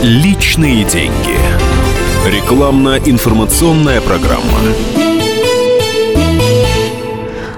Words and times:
Личные 0.00 0.84
деньги. 0.84 1.36
Рекламно-информационная 2.24 4.00
программа. 4.00 4.60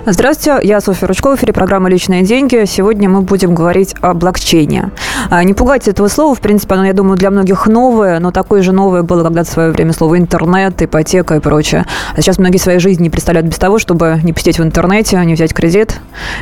Здравствуйте, 0.06 0.66
я 0.66 0.80
Софья 0.80 1.06
Ручкова, 1.06 1.37
в 1.37 1.38
эфире 1.38 1.53
программы 1.53 1.90
«Личные 1.90 2.22
деньги». 2.22 2.64
Сегодня 2.64 3.11
мы 3.11 3.21
будем 3.21 3.54
говорить 3.54 3.95
о 4.00 4.14
блокчейне. 4.14 4.90
А, 5.30 5.45
не 5.45 5.54
пугайтесь 5.54 5.87
этого 5.87 6.08
слова, 6.08 6.35
в 6.35 6.40
принципе, 6.40 6.74
оно, 6.74 6.87
я 6.87 6.92
думаю, 6.92 7.17
для 7.17 7.31
многих 7.31 7.69
новое, 7.69 8.19
но 8.19 8.33
такое 8.33 8.63
же 8.63 8.72
новое 8.72 9.04
было 9.04 9.22
когда-то 9.22 9.49
в 9.49 9.53
свое 9.53 9.71
время 9.71 9.92
слово 9.92 10.19
интернет, 10.19 10.83
ипотека 10.83 11.37
и 11.37 11.40
прочее. 11.40 11.87
А 12.17 12.21
сейчас 12.21 12.38
многие 12.38 12.58
своей 12.58 12.81
жизни 12.81 13.04
не 13.04 13.10
представляют 13.10 13.49
без 13.49 13.56
того, 13.56 13.78
чтобы 13.78 14.19
не 14.24 14.32
посидеть 14.32 14.58
в 14.58 14.63
интернете, 14.64 15.24
не 15.24 15.35
взять 15.35 15.54
кредит, 15.54 16.01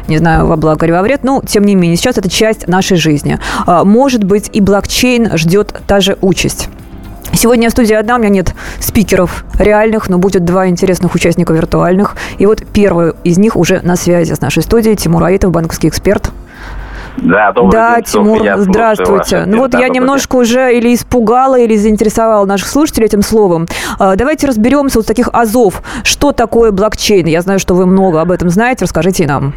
не 0.08 0.16
знаю, 0.16 0.46
во 0.46 0.56
благо 0.56 0.86
или 0.86 0.92
во 0.92 1.02
вред. 1.02 1.22
Ну, 1.22 1.42
тем 1.46 1.64
не 1.64 1.74
менее, 1.74 1.98
сейчас 1.98 2.16
это 2.16 2.30
часть 2.30 2.66
нашей 2.66 2.96
жизни. 2.96 3.38
А, 3.66 3.84
может 3.84 4.24
быть, 4.24 4.48
и 4.54 4.62
блокчейн 4.62 5.36
ждет 5.36 5.82
та 5.86 6.00
же 6.00 6.16
участь. 6.22 6.70
Сегодня 7.34 7.68
в 7.68 7.72
студии 7.72 7.92
одна, 7.92 8.16
у 8.16 8.18
меня 8.18 8.30
нет 8.30 8.54
спикеров 8.80 9.44
реальных, 9.58 10.08
но 10.08 10.16
будет 10.16 10.46
два 10.46 10.66
интересных 10.66 11.14
участника 11.14 11.52
виртуальных. 11.52 12.16
И 12.38 12.46
вот 12.46 12.62
первый 12.72 13.12
из 13.22 13.36
них 13.36 13.54
уже 13.54 13.80
на 13.82 13.96
связи 13.96 14.32
с 14.32 14.40
нашей 14.40 14.62
студией, 14.62 14.96
Тимур 14.96 15.22
Аитов, 15.24 15.52
банковский 15.52 15.88
эксперт. 15.88 16.30
Да, 17.22 17.52
добрый 17.52 17.72
да, 17.72 17.96
день, 17.96 18.04
Тимур, 18.04 18.38
Софья, 18.38 18.56
здравствуйте. 18.58 19.44
Ну 19.46 19.58
вот 19.58 19.70
да, 19.70 19.80
я 19.80 19.88
немножко 19.88 20.36
день. 20.36 20.42
уже 20.42 20.76
или 20.76 20.94
испугала, 20.94 21.58
или 21.58 21.76
заинтересовала 21.76 22.46
наших 22.46 22.68
слушателей 22.68 23.06
этим 23.06 23.22
словом. 23.22 23.66
А, 23.98 24.16
давайте 24.16 24.46
разберемся 24.46 24.98
вот 24.98 25.04
с 25.04 25.08
таких 25.08 25.28
азов. 25.32 25.82
Что 26.04 26.32
такое 26.32 26.70
блокчейн? 26.70 27.26
Я 27.26 27.40
знаю, 27.42 27.58
что 27.58 27.74
вы 27.74 27.86
много 27.86 28.20
об 28.20 28.30
этом 28.30 28.50
знаете. 28.50 28.84
Расскажите 28.84 29.26
нам. 29.26 29.52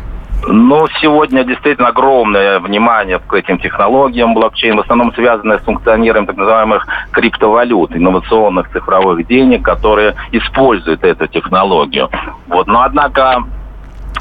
Ну, 0.48 0.88
сегодня 1.00 1.44
действительно 1.44 1.90
огромное 1.90 2.60
внимание 2.60 3.20
к 3.20 3.34
этим 3.34 3.60
технологиям 3.60 4.34
блокчейн, 4.34 4.76
в 4.76 4.80
основном 4.80 5.14
связанное 5.14 5.60
с 5.60 5.62
функционированием 5.62 6.26
так 6.26 6.38
называемых 6.38 6.88
криптовалют, 7.12 7.96
инновационных 7.96 8.72
цифровых 8.72 9.28
денег, 9.28 9.64
которые 9.64 10.16
используют 10.32 11.04
эту 11.04 11.28
технологию. 11.28 12.10
Вот. 12.48 12.66
Но, 12.66 12.82
однако, 12.82 13.44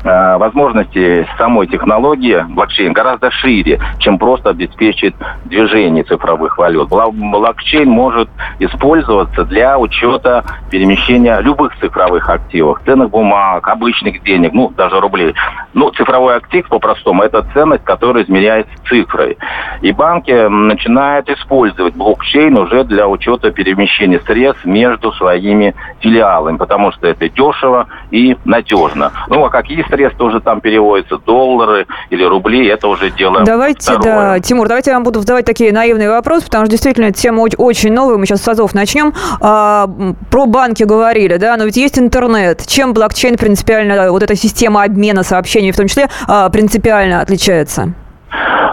возможности 0.02 1.27
самой 1.36 1.66
технологии 1.66 2.44
блокчейн 2.48 2.92
гораздо 2.92 3.30
шире, 3.30 3.80
чем 3.98 4.19
просто 4.19 4.50
обеспечить 4.50 5.14
движение 5.44 6.05
цифровых 6.05 6.56
валют. 6.58 6.88
Блокчейн 6.88 7.88
может 7.88 8.28
использоваться 8.58 9.44
для 9.44 9.78
учета 9.78 10.44
перемещения 10.70 11.38
любых 11.41 11.77
цифровых 11.78 12.28
активов, 12.28 12.80
ценных 12.84 13.11
бумаг, 13.11 13.66
обычных 13.68 14.22
денег, 14.22 14.52
ну, 14.52 14.72
даже 14.77 15.00
рублей. 15.00 15.34
Ну, 15.74 15.91
цифровой 15.91 16.36
актив, 16.36 16.66
по-простому, 16.68 17.22
это 17.22 17.42
ценность, 17.52 17.84
которая 17.84 18.24
измеряется 18.24 18.72
цифрой. 18.88 19.36
И 19.83 19.92
банки 19.92 20.48
начинают 20.48 21.28
использовать 21.28 21.94
блокчейн 21.94 22.56
уже 22.56 22.84
для 22.84 23.06
учета 23.08 23.50
перемещения 23.50 24.20
средств 24.20 24.64
между 24.64 25.12
своими 25.12 25.74
филиалами, 26.00 26.56
потому 26.56 26.92
что 26.92 27.06
это 27.06 27.28
дешево 27.28 27.86
и 28.11 28.36
надежно. 28.44 29.12
Ну, 29.28 29.44
а 29.44 29.50
какие 29.50 29.80
средства 29.89 30.25
уже 30.25 30.41
там 30.41 30.61
переводятся, 30.61 31.19
доллары 31.19 31.86
или 32.11 32.25
рубли, 32.25 32.67
это 32.67 32.89
уже 32.89 33.11
дело 33.11 33.42
Давайте, 33.45 33.92
второе. 33.92 34.03
да, 34.03 34.41
Тимур, 34.41 34.69
давайте 34.69 34.91
я 34.91 34.97
вам 34.97 35.05
буду 35.05 35.20
задавать 35.20 35.45
такие 35.45 35.73
наивные 35.73 36.11
вопросы, 36.11 36.47
потому 36.47 36.64
что 36.64 36.70
действительно 36.70 37.12
тема 37.12 37.47
очень 37.56 37.92
новая, 37.92 38.17
мы 38.17 38.27
сейчас 38.27 38.42
с 38.42 38.48
АЗОВ 38.48 38.75
начнем. 38.75 39.12
А, 39.41 39.89
про 40.31 40.47
банки 40.47 40.83
говорили, 40.83 41.36
да, 41.36 41.56
но 41.56 41.64
ведь 41.64 41.77
есть 41.77 41.98
интернет. 41.98 42.67
Чем 42.67 42.92
блокчейн 42.92 43.36
принципиально, 43.36 44.11
вот 44.12 44.23
эта 44.23 44.36
система 44.36 44.83
обмена 44.84 45.23
сообщений 45.23 45.73
в 45.73 45.77
том 45.77 45.89
числе, 45.89 46.08
а, 46.27 46.48
принципиально 46.51 47.20
отличается? 47.20 47.95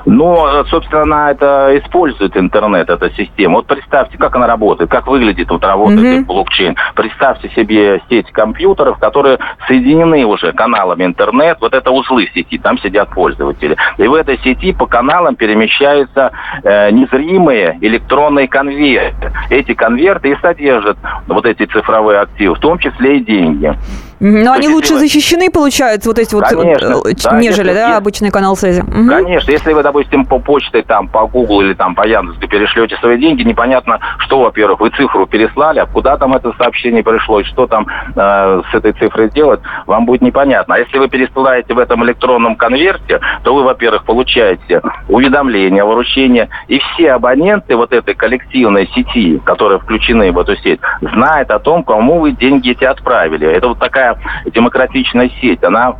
Но, 0.07 0.63
собственно, 0.69 1.01
она 1.01 1.31
это 1.31 1.77
использует 1.83 2.37
интернет, 2.37 2.89
эта 2.89 3.09
система. 3.11 3.55
Вот 3.55 3.67
представьте, 3.67 4.17
как 4.17 4.35
она 4.37 4.47
работает, 4.47 4.89
как 4.89 5.05
выглядит 5.05 5.49
вот 5.49 5.63
работает 5.63 6.21
mm-hmm. 6.21 6.25
блокчейн. 6.25 6.75
Представьте 6.95 7.49
себе 7.49 8.01
сеть 8.09 8.31
компьютеров, 8.31 8.99
которые 8.99 9.37
соединены 9.67 10.25
уже 10.25 10.53
каналами 10.53 11.03
интернет. 11.03 11.57
Вот 11.59 11.73
это 11.73 11.91
узлы 11.91 12.29
сети, 12.33 12.57
там 12.57 12.79
сидят 12.79 13.09
пользователи. 13.09 13.75
И 13.97 14.07
в 14.07 14.13
этой 14.13 14.39
сети 14.39 14.71
по 14.71 14.85
каналам 14.85 15.35
перемещаются 15.35 16.31
э, 16.63 16.89
незримые 16.91 17.77
электронные 17.81 18.47
конверты. 18.47 19.33
Эти 19.49 19.73
конверты 19.73 20.31
и 20.31 20.37
содержат 20.41 20.97
вот 21.27 21.45
эти 21.45 21.65
цифровые 21.65 22.21
активы, 22.21 22.55
в 22.55 22.59
том 22.59 22.79
числе 22.79 23.17
и 23.17 23.25
деньги. 23.25 23.75
Но 24.19 24.53
они 24.53 24.67
лучше 24.67 24.97
защищены, 24.97 25.51
получается, 25.51 26.09
вот 26.09 26.17
эти 26.17 26.33
вот, 26.33 26.45
Конечно, 26.45 26.97
вот, 26.97 27.13
да, 27.23 27.39
нежели, 27.39 27.73
да, 27.73 27.97
обычный 27.97 28.31
канал 28.31 28.55
связи. 28.55 28.81
Конечно, 28.81 29.51
если 29.51 29.73
вы, 29.73 29.83
допустим, 29.83 29.96
по 30.25 30.39
почте, 30.39 30.81
там, 30.81 31.07
по 31.07 31.27
Google 31.27 31.61
или 31.61 31.73
там 31.73 31.95
по 31.95 32.05
Яндексу 32.07 32.47
перешлете 32.47 32.97
свои 32.97 33.17
деньги, 33.17 33.43
непонятно, 33.43 33.99
что, 34.19 34.39
во-первых, 34.39 34.79
вы 34.79 34.89
цифру 34.89 35.25
переслали, 35.25 35.79
а 35.79 35.85
куда 35.85 36.17
там 36.17 36.33
это 36.33 36.53
сообщение 36.57 37.03
пришло, 37.03 37.39
и 37.39 37.43
что 37.43 37.67
там 37.67 37.87
э, 37.87 38.61
с 38.71 38.75
этой 38.75 38.93
цифрой 38.93 39.29
делать, 39.29 39.59
вам 39.85 40.05
будет 40.05 40.21
непонятно. 40.21 40.75
А 40.75 40.79
если 40.79 40.97
вы 40.97 41.07
пересылаете 41.07 41.73
в 41.73 41.79
этом 41.79 42.03
электронном 42.03 42.55
конверте, 42.55 43.19
то 43.43 43.53
вы, 43.53 43.63
во-первых, 43.63 44.03
получаете 44.05 44.81
уведомление, 45.07 45.83
выручение, 45.83 46.49
и 46.67 46.79
все 46.79 47.13
абоненты 47.13 47.75
вот 47.75 47.93
этой 47.93 48.13
коллективной 48.15 48.87
сети, 48.87 49.39
которые 49.45 49.79
включены 49.79 50.31
в 50.31 50.39
эту 50.39 50.55
сеть, 50.57 50.79
знают 51.01 51.51
о 51.51 51.59
том, 51.59 51.83
кому 51.83 52.19
вы 52.19 52.31
деньги 52.31 52.71
эти 52.71 52.83
отправили. 52.83 53.47
Это 53.47 53.69
вот 53.69 53.79
такая 53.79 54.17
демократичная 54.45 55.29
сеть, 55.41 55.63
она 55.63 55.95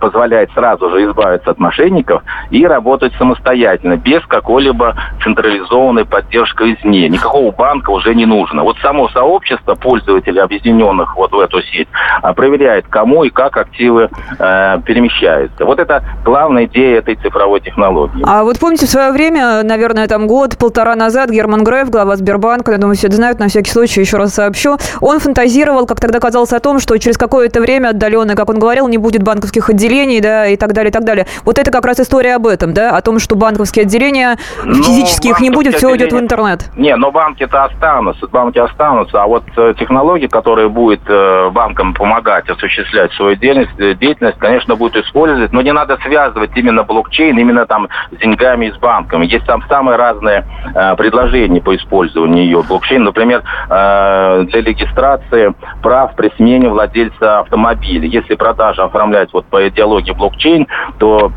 позволяет 0.00 0.50
сразу 0.52 0.90
же 0.90 1.04
избавиться 1.04 1.50
от 1.50 1.58
мошенников 1.58 2.22
и 2.50 2.66
работать 2.66 3.12
самостоятельно, 3.18 3.96
без 3.96 4.24
какой-либо 4.26 4.94
централизованной 5.22 6.04
поддержки 6.04 6.62
извне. 6.62 7.08
Никакого 7.08 7.50
банка 7.50 7.90
уже 7.90 8.14
не 8.14 8.26
нужно. 8.26 8.62
Вот 8.62 8.76
само 8.78 9.08
сообщество 9.08 9.74
пользователей, 9.74 10.40
объединенных 10.40 11.16
вот 11.16 11.32
в 11.32 11.38
эту 11.38 11.62
сеть, 11.62 11.88
э, 12.22 12.32
проверяет, 12.34 12.86
кому 12.88 13.24
и 13.24 13.30
как 13.30 13.56
активы 13.56 14.08
э, 14.38 14.78
перемещаются. 14.84 15.64
Вот 15.64 15.78
это 15.78 16.02
главная 16.24 16.66
идея 16.66 16.98
этой 16.98 17.16
цифровой 17.16 17.60
технологии. 17.60 18.22
А 18.26 18.44
вот 18.44 18.58
помните, 18.58 18.86
в 18.86 18.90
свое 18.90 19.12
время, 19.12 19.62
наверное, 19.62 20.06
там 20.08 20.26
год-полтора 20.26 20.94
назад 20.94 21.30
Герман 21.30 21.64
Греф, 21.64 21.90
глава 21.90 22.16
Сбербанка, 22.16 22.72
я 22.72 22.78
думаю, 22.78 22.96
все 22.96 23.08
это 23.08 23.16
знают, 23.16 23.38
на 23.38 23.48
всякий 23.48 23.70
случай 23.70 24.00
еще 24.00 24.16
раз 24.16 24.34
сообщу, 24.34 24.76
он 25.00 25.20
фантазировал, 25.20 25.86
как 25.86 26.00
тогда 26.00 26.20
казалось, 26.20 26.52
о 26.52 26.60
том, 26.60 26.80
что 26.80 26.96
через 26.98 27.16
какое-то 27.18 27.60
время 27.60 27.88
отдаленно, 27.88 28.34
как 28.34 28.48
он 28.48 28.58
говорил, 28.58 28.88
не 28.88 28.98
будет 28.98 29.22
банковских 29.22 29.70
отделений, 29.72 30.20
да, 30.20 30.46
и 30.46 30.56
так 30.56 30.72
далее, 30.72 30.90
и 30.90 30.92
так 30.92 31.04
далее. 31.04 31.26
Вот 31.44 31.58
это 31.58 31.70
как 31.70 31.84
раз 31.84 32.00
история 32.00 32.36
об 32.36 32.46
этом, 32.46 32.72
да, 32.72 32.96
о 32.96 33.02
том, 33.02 33.18
что 33.18 33.36
банковские 33.36 33.82
отделения, 33.82 34.38
ну, 34.64 34.74
физически 34.74 35.28
их 35.28 35.40
не 35.40 35.50
будет, 35.50 35.74
все 35.74 35.88
уйдет 35.88 36.12
в 36.12 36.18
интернет. 36.18 36.70
Не, 36.76 36.96
но 36.96 37.10
банки-то 37.10 37.64
останутся, 37.64 38.26
банки 38.28 38.58
останутся, 38.58 39.22
а 39.22 39.26
вот 39.26 39.44
э, 39.56 39.74
технологии, 39.78 40.26
которые 40.26 40.68
будет 40.68 41.02
э, 41.08 41.50
банкам 41.50 41.94
помогать 41.94 42.48
осуществлять 42.48 43.12
свою 43.12 43.36
деятельность, 43.36 43.78
э, 43.78 43.94
деятельность, 43.94 44.38
конечно, 44.38 44.76
будут 44.76 45.04
использовать, 45.04 45.52
но 45.52 45.62
не 45.62 45.72
надо 45.72 45.98
связывать 46.02 46.50
именно 46.54 46.84
блокчейн, 46.84 47.38
именно 47.38 47.66
там 47.66 47.88
с 48.10 48.16
деньгами 48.16 48.66
и 48.66 48.72
с 48.72 48.76
банками. 48.76 49.26
Есть 49.26 49.46
там 49.46 49.62
самые 49.68 49.96
разные 49.96 50.46
э, 50.74 50.96
предложения 50.96 51.60
по 51.60 51.74
использованию 51.76 52.44
ее 52.44 52.62
блокчейн, 52.62 53.02
например, 53.02 53.42
э, 53.68 54.44
для 54.48 54.62
регистрации 54.62 55.54
прав 55.82 56.14
при 56.16 56.30
смене 56.36 56.68
владельца 56.68 57.40
автомобиля. 57.40 58.06
Если 58.06 58.34
продажа 58.34 58.84
оформлять 58.84 59.32
вот 59.32 59.46
по 59.46 59.61
идеологии 59.68 60.12
блокчейн, 60.12 60.66
то 60.98 61.32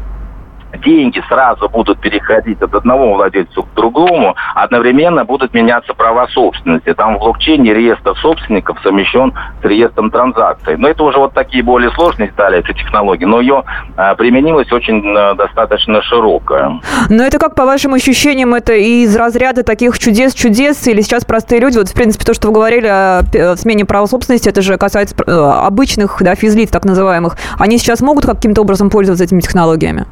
деньги 0.76 1.22
сразу 1.28 1.70
будут 1.70 2.00
переходить 2.00 2.62
от 2.62 2.74
одного 2.74 3.14
владельца 3.14 3.62
к 3.62 3.74
другому, 3.76 4.36
одновременно 4.54 5.26
будут 5.26 5.54
меняться 5.54 5.94
права 5.94 6.28
собственности. 6.28 6.94
Там 6.94 7.18
в 7.18 7.20
блокчейне 7.20 7.74
реестр 7.74 8.16
собственников 8.18 8.78
совмещен 8.84 9.34
с 9.62 9.66
реестром 9.66 10.12
транзакций. 10.12 10.78
Но 10.78 10.88
это 10.88 11.04
уже 11.04 11.18
вот 11.18 11.34
такие 11.34 11.64
более 11.64 11.92
сложные 11.92 12.30
детали 12.30 12.60
этой 12.60 12.76
технологии, 12.76 13.26
но 13.26 13.42
ее 13.42 13.64
а, 13.98 14.16
применилась 14.16 14.72
очень 14.72 15.04
а, 15.16 15.34
достаточно 15.36 16.02
широкая. 16.02 16.80
Но 17.10 17.24
это 17.24 17.40
как, 17.40 17.56
по 17.56 17.66
вашим 17.66 17.94
ощущениям, 17.94 18.54
это 18.54 18.74
из 18.74 19.16
разряда 19.16 19.64
таких 19.64 19.98
чудес-чудес, 19.98 20.88
или 20.88 21.02
сейчас 21.02 21.26
простые 21.26 21.62
люди, 21.62 21.78
вот, 21.78 21.90
в 21.90 21.94
принципе, 21.94 22.26
то, 22.26 22.34
что 22.34 22.48
вы 22.48 22.54
говорили 22.54 22.88
о, 22.88 23.20
о 23.20 23.56
смене 23.58 23.86
права 23.86 24.06
собственности, 24.06 24.50
это 24.50 24.62
же 24.62 24.78
касается 24.78 25.16
э, 25.26 25.32
обычных, 25.32 26.18
да, 26.22 26.36
физлиц, 26.36 26.70
так 26.70 26.86
называемых, 26.86 27.38
они 27.58 27.78
сейчас 27.78 28.02
могут 28.02 28.26
каким-то 28.26 28.62
образом 28.62 28.90
пользоваться 28.90 29.24
этими 29.24 29.40
технологиями? 29.40 30.06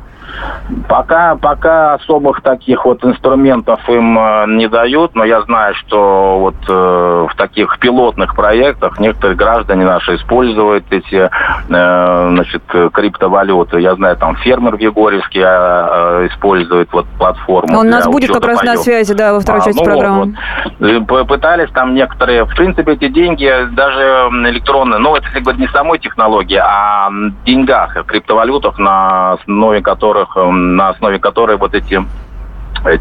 Пока, 0.87 1.35
пока 1.35 1.95
особых 1.95 2.41
таких 2.41 2.85
вот 2.85 3.03
инструментов 3.03 3.79
им 3.89 4.17
э, 4.17 4.45
не 4.47 4.67
дают, 4.67 5.15
но 5.15 5.23
я 5.23 5.41
знаю, 5.41 5.75
что 5.75 6.39
вот 6.39 6.55
э, 6.67 7.27
в 7.29 7.35
таких 7.35 7.77
пилотных 7.79 8.35
проектах 8.35 8.99
некоторые 8.99 9.37
граждане 9.37 9.85
наши 9.85 10.15
используют 10.15 10.85
эти 10.91 11.15
э, 11.15 12.29
значит, 12.29 12.63
криптовалюты. 12.93 13.79
Я 13.79 13.95
знаю, 13.95 14.17
там 14.17 14.35
фермер 14.37 14.77
в 14.77 14.79
Егорьевске 14.79 15.41
э, 15.41 15.43
э 15.45 16.27
использует 16.31 16.91
вот 16.91 17.05
платформу. 17.17 17.79
Он 17.79 17.87
у 17.87 17.89
нас 17.89 18.07
будет 18.07 18.31
как 18.31 18.45
раз 18.45 18.63
на 18.63 18.77
связи, 18.77 19.13
да, 19.13 19.33
во 19.33 19.39
второй 19.39 19.61
а, 19.61 19.65
части 19.65 19.79
ну, 19.79 19.85
программы. 19.85 20.35
Вот. 20.79 21.27
Пытались 21.27 21.69
там 21.71 21.93
некоторые, 21.93 22.45
в 22.45 22.55
принципе, 22.55 22.93
эти 22.93 23.07
деньги 23.09 23.51
даже 23.71 24.29
электронные, 24.49 24.99
но 24.99 25.17
это, 25.17 25.27
как 25.31 25.43
бы, 25.43 25.53
не 25.53 25.67
самой 25.67 25.99
технологии, 25.99 26.59
а 26.61 27.09
деньгах, 27.45 28.05
криптовалютах, 28.05 28.77
на 28.79 29.33
основе 29.33 29.81
которых 29.81 30.22
на 30.35 30.89
основе 30.89 31.19
которой 31.19 31.57
вот 31.57 31.73
эти 31.73 32.05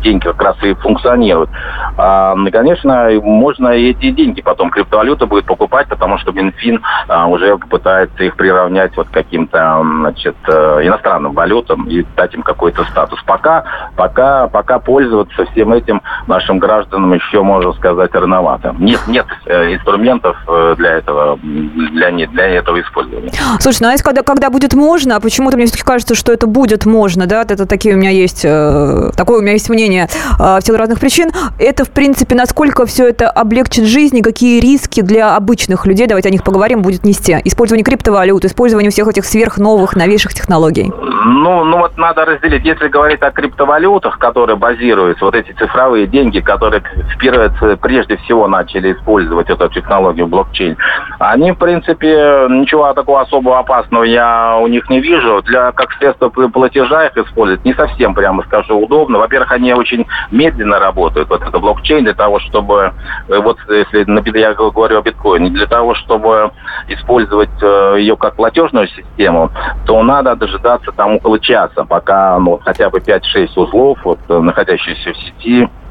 деньги 0.03 0.25
как 0.25 0.41
раз 0.43 0.57
и 0.63 0.75
функционируют. 0.75 1.51
А, 1.97 2.35
конечно, 2.51 3.09
можно 3.23 3.69
эти 3.69 4.11
деньги 4.11 4.41
потом 4.43 4.71
криптовалюта 4.71 5.27
будет 5.27 5.45
покупать, 5.47 5.89
потому 5.89 6.19
что 6.19 6.33
Минфин 6.33 6.81
а, 7.09 7.27
уже 7.27 7.59
пытается 7.59 8.25
их 8.25 8.37
приравнять 8.37 8.97
вот 8.97 9.09
каким-то 9.11 9.83
значит, 10.01 10.37
иностранным 10.47 11.33
валютам 11.33 11.89
и 11.89 12.05
дать 12.17 12.35
им 12.35 12.43
какой-то 12.43 12.85
статус. 12.85 13.21
Пока, 13.27 13.65
пока, 13.97 14.49
пока 14.49 14.79
пользоваться 14.79 15.45
всем 15.47 15.73
этим 15.73 16.03
нашим 16.27 16.59
гражданам 16.59 17.13
еще, 17.13 17.43
можно 17.43 17.73
сказать, 17.73 18.15
рановато. 18.15 18.75
Нет, 18.79 19.01
нет 19.07 19.27
инструментов 19.47 20.37
для 20.77 20.93
этого, 20.93 21.39
для, 21.43 22.11
для 22.11 22.47
этого 22.47 22.81
использования. 22.81 23.33
Слушай, 23.61 23.83
ну 23.83 23.89
а 23.89 23.93
если 23.93 24.05
когда, 24.05 24.23
когда 24.23 24.51
будет 24.51 24.75
можно, 24.75 25.17
а 25.17 25.21
почему-то 25.21 25.57
мне 25.57 25.67
все-таки 25.67 25.85
кажется, 25.85 26.15
что 26.15 26.33
это 26.33 26.47
будет 26.47 26.87
можно, 26.87 27.27
да, 27.27 27.43
это 27.43 27.67
такие 27.67 27.95
у 27.95 27.99
меня 27.99 28.11
есть, 28.11 28.45
э, 28.45 29.11
такое 29.17 29.39
у 29.39 29.43
меня 29.43 29.53
есть 29.53 29.69
мнение 29.73 30.09
э, 30.39 30.59
в 30.59 30.61
силу 30.63 30.79
разных 30.79 31.01
причин. 31.01 31.31
Это, 31.59 31.85
в 31.85 31.91
принципе, 31.91 32.35
насколько 32.35 32.87
все 32.87 33.09
это 33.09 33.31
облегчит 33.31 33.85
жизнь 33.85 34.19
и 34.19 34.23
какие 34.23 34.61
риски 34.61 35.03
для 35.03 35.37
обычных 35.37 35.87
людей, 35.87 36.07
давайте 36.07 36.29
о 36.29 36.33
них 36.33 36.45
поговорим, 36.45 36.83
будет 36.83 37.05
нести. 37.05 37.37
Использование 37.45 37.85
криптовалют, 37.85 38.45
использование 38.45 38.91
всех 38.91 39.09
этих 39.09 39.25
сверхновых, 39.25 39.97
новейших 39.97 40.35
технологий. 40.35 40.93
Ну, 41.25 41.65
ну 41.65 41.79
вот 41.79 41.97
надо 41.97 42.25
разделить. 42.25 42.65
Если 42.65 42.89
говорить 42.89 43.23
о 43.23 43.31
криптовалютах, 43.31 44.19
которые 44.19 44.57
базируются, 44.57 45.25
вот 45.25 45.35
эти 45.35 45.53
цифровые 45.53 46.07
деньги, 46.07 46.41
которые 46.41 46.83
впервые, 47.15 47.77
прежде 47.77 48.17
всего 48.19 48.49
начали 48.49 48.93
использовать 48.93 49.49
эту 49.51 49.69
технологию 49.69 50.27
блокчейн, 50.27 50.77
они, 51.19 51.53
в 51.53 51.57
принципе, 51.57 52.47
ничего 52.51 52.93
такого 52.93 53.23
особо 53.23 53.59
опасного 53.59 54.05
я 54.05 54.57
у 54.61 54.67
них 54.67 54.89
не 54.91 55.01
вижу. 55.01 55.43
Для 55.43 55.73
как 55.73 55.93
средство 55.93 56.29
платежа 56.29 57.07
их 57.07 57.17
использовать 57.17 57.65
не 57.65 57.75
совсем, 57.75 58.15
прямо 58.15 58.43
скажу, 58.45 58.79
удобно. 58.79 59.19
Во-первых, 59.19 59.53
они 59.53 59.62
очень 59.71 60.07
медленно 60.31 60.79
работают. 60.79 61.29
Вот 61.29 61.43
это 61.43 61.59
блокчейн 61.59 62.05
для 62.05 62.15
того, 62.15 62.41
чтобы, 62.41 62.93
э, 63.29 63.39
вот 63.39 63.59
если 63.69 64.39
я 64.39 64.55
говорю 64.55 64.99
о 64.99 65.03
биткоине, 65.03 65.51
для 65.51 65.67
того, 65.67 65.95
чтобы 65.95 66.51
использовать 66.89 67.63
э, 67.63 67.97
ее 67.99 68.17
как 68.17 68.37
платежную 68.37 68.89
систему, 68.89 69.51
то 69.87 70.03
надо 70.03 70.35
дожидаться 70.37 70.93
там 70.93 71.17
около 71.17 71.39
часа, 71.39 71.85
пока 71.85 72.39
ну, 72.39 72.61
хотя 72.65 72.91
бы 72.91 72.99
5-6 72.99 73.51
узлов, 73.57 73.99
вот, 74.05 74.19
находящиеся 74.29 75.13
в 75.13 75.17
сети, 75.17 75.69
Э, 75.69 75.82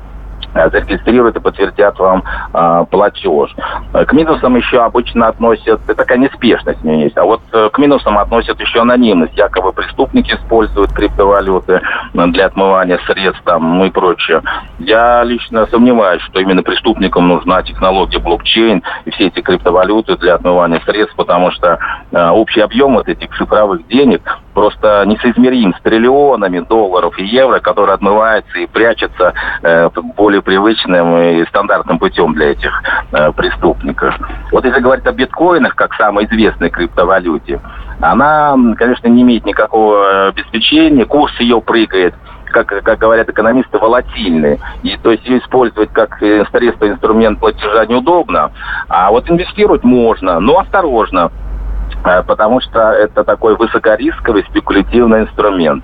зарегистрируют 0.54 1.36
и 1.36 1.40
подтвердят 1.40 1.98
вам 2.00 2.24
э, 2.54 2.86
платеж. 2.90 3.56
Э, 3.94 4.06
к 4.06 4.14
минусам 4.14 4.56
еще 4.56 4.84
обычно 4.84 5.28
относят, 5.28 5.82
такая 5.86 6.18
неспешность 6.18 6.80
у 6.84 6.88
меня 6.88 7.04
есть, 7.04 7.18
а 7.18 7.24
вот 7.24 7.42
э, 7.52 7.70
к 7.72 7.78
минусам 7.78 8.18
относят 8.18 8.60
еще 8.60 8.82
анонимность. 8.82 9.38
Якобы 9.38 9.74
преступники 9.74 10.34
используют 10.34 10.92
криптовалюты 10.94 11.82
для 12.14 12.46
отмывания 12.46 13.00
средств 13.06 13.42
там, 13.46 13.78
ну 13.78 13.86
и 13.86 13.90
прочее. 13.90 14.42
Я 14.80 15.24
лично 15.24 15.66
сомневаюсь, 15.68 16.22
что 16.24 16.40
именно 16.40 16.64
преступникам 16.64 17.28
нужна 17.28 17.62
технология 17.64 18.20
блокчейн 18.20 18.84
и 19.06 19.12
все 19.12 19.28
эти 19.28 19.42
криптовалюты 19.42 20.18
для 20.18 20.36
отмывания 20.36 20.82
средств, 20.86 21.16
потому 21.16 21.52
что 21.52 21.80
э, 22.12 22.30
общий 22.30 22.62
объем 22.62 22.96
вот 22.96 23.08
этих 23.08 23.36
цифровых 23.38 23.88
денег 23.88 24.22
просто 24.54 25.04
несоизмерим 25.06 25.74
с 25.74 25.82
триллионами 25.82 26.60
долларов 26.60 27.18
и 27.18 27.26
евро, 27.26 27.60
которые 27.60 27.96
отмываются 27.96 28.58
и 28.60 28.68
прячутся 28.68 29.34
э, 29.64 29.90
более 30.18 30.42
привычным 30.42 31.18
и 31.18 31.46
стандартным 31.48 32.00
путем 32.00 32.34
для 32.34 32.52
этих 32.52 32.72
э, 33.12 33.32
преступников. 33.34 34.16
Вот 34.52 34.66
если 34.66 34.80
говорить 34.80 35.06
о 35.06 35.12
биткоинах, 35.12 35.76
как 35.76 35.94
самой 35.96 36.26
известной 36.26 36.70
криптовалюте, 36.70 37.60
она, 38.00 38.56
конечно, 38.78 39.08
не 39.08 39.22
имеет 39.22 39.46
никакого 39.46 40.28
обеспечения, 40.30 41.06
курс 41.06 41.34
ее 41.40 41.62
прыгает 41.62 42.16
как, 42.52 42.68
как 42.68 43.00
говорят 43.00 43.30
экономисты, 43.30 43.80
волатильны. 43.80 44.60
И 44.84 44.98
то 44.98 45.12
есть 45.12 45.26
ее 45.26 45.40
использовать 45.40 45.92
как 45.92 46.22
э, 46.22 46.46
средство, 46.52 46.88
инструмент 46.88 47.40
платежа 47.40 47.86
неудобно. 47.86 48.52
А 48.88 49.10
вот 49.10 49.30
инвестировать 49.30 49.84
можно, 49.84 50.40
но 50.40 50.60
осторожно. 50.60 51.32
Э, 52.04 52.24
потому 52.24 52.62
что 52.62 52.92
это 52.92 53.24
такой 53.24 53.56
высокорисковый 53.56 54.44
спекулятивный 54.50 55.22
инструмент. 55.22 55.84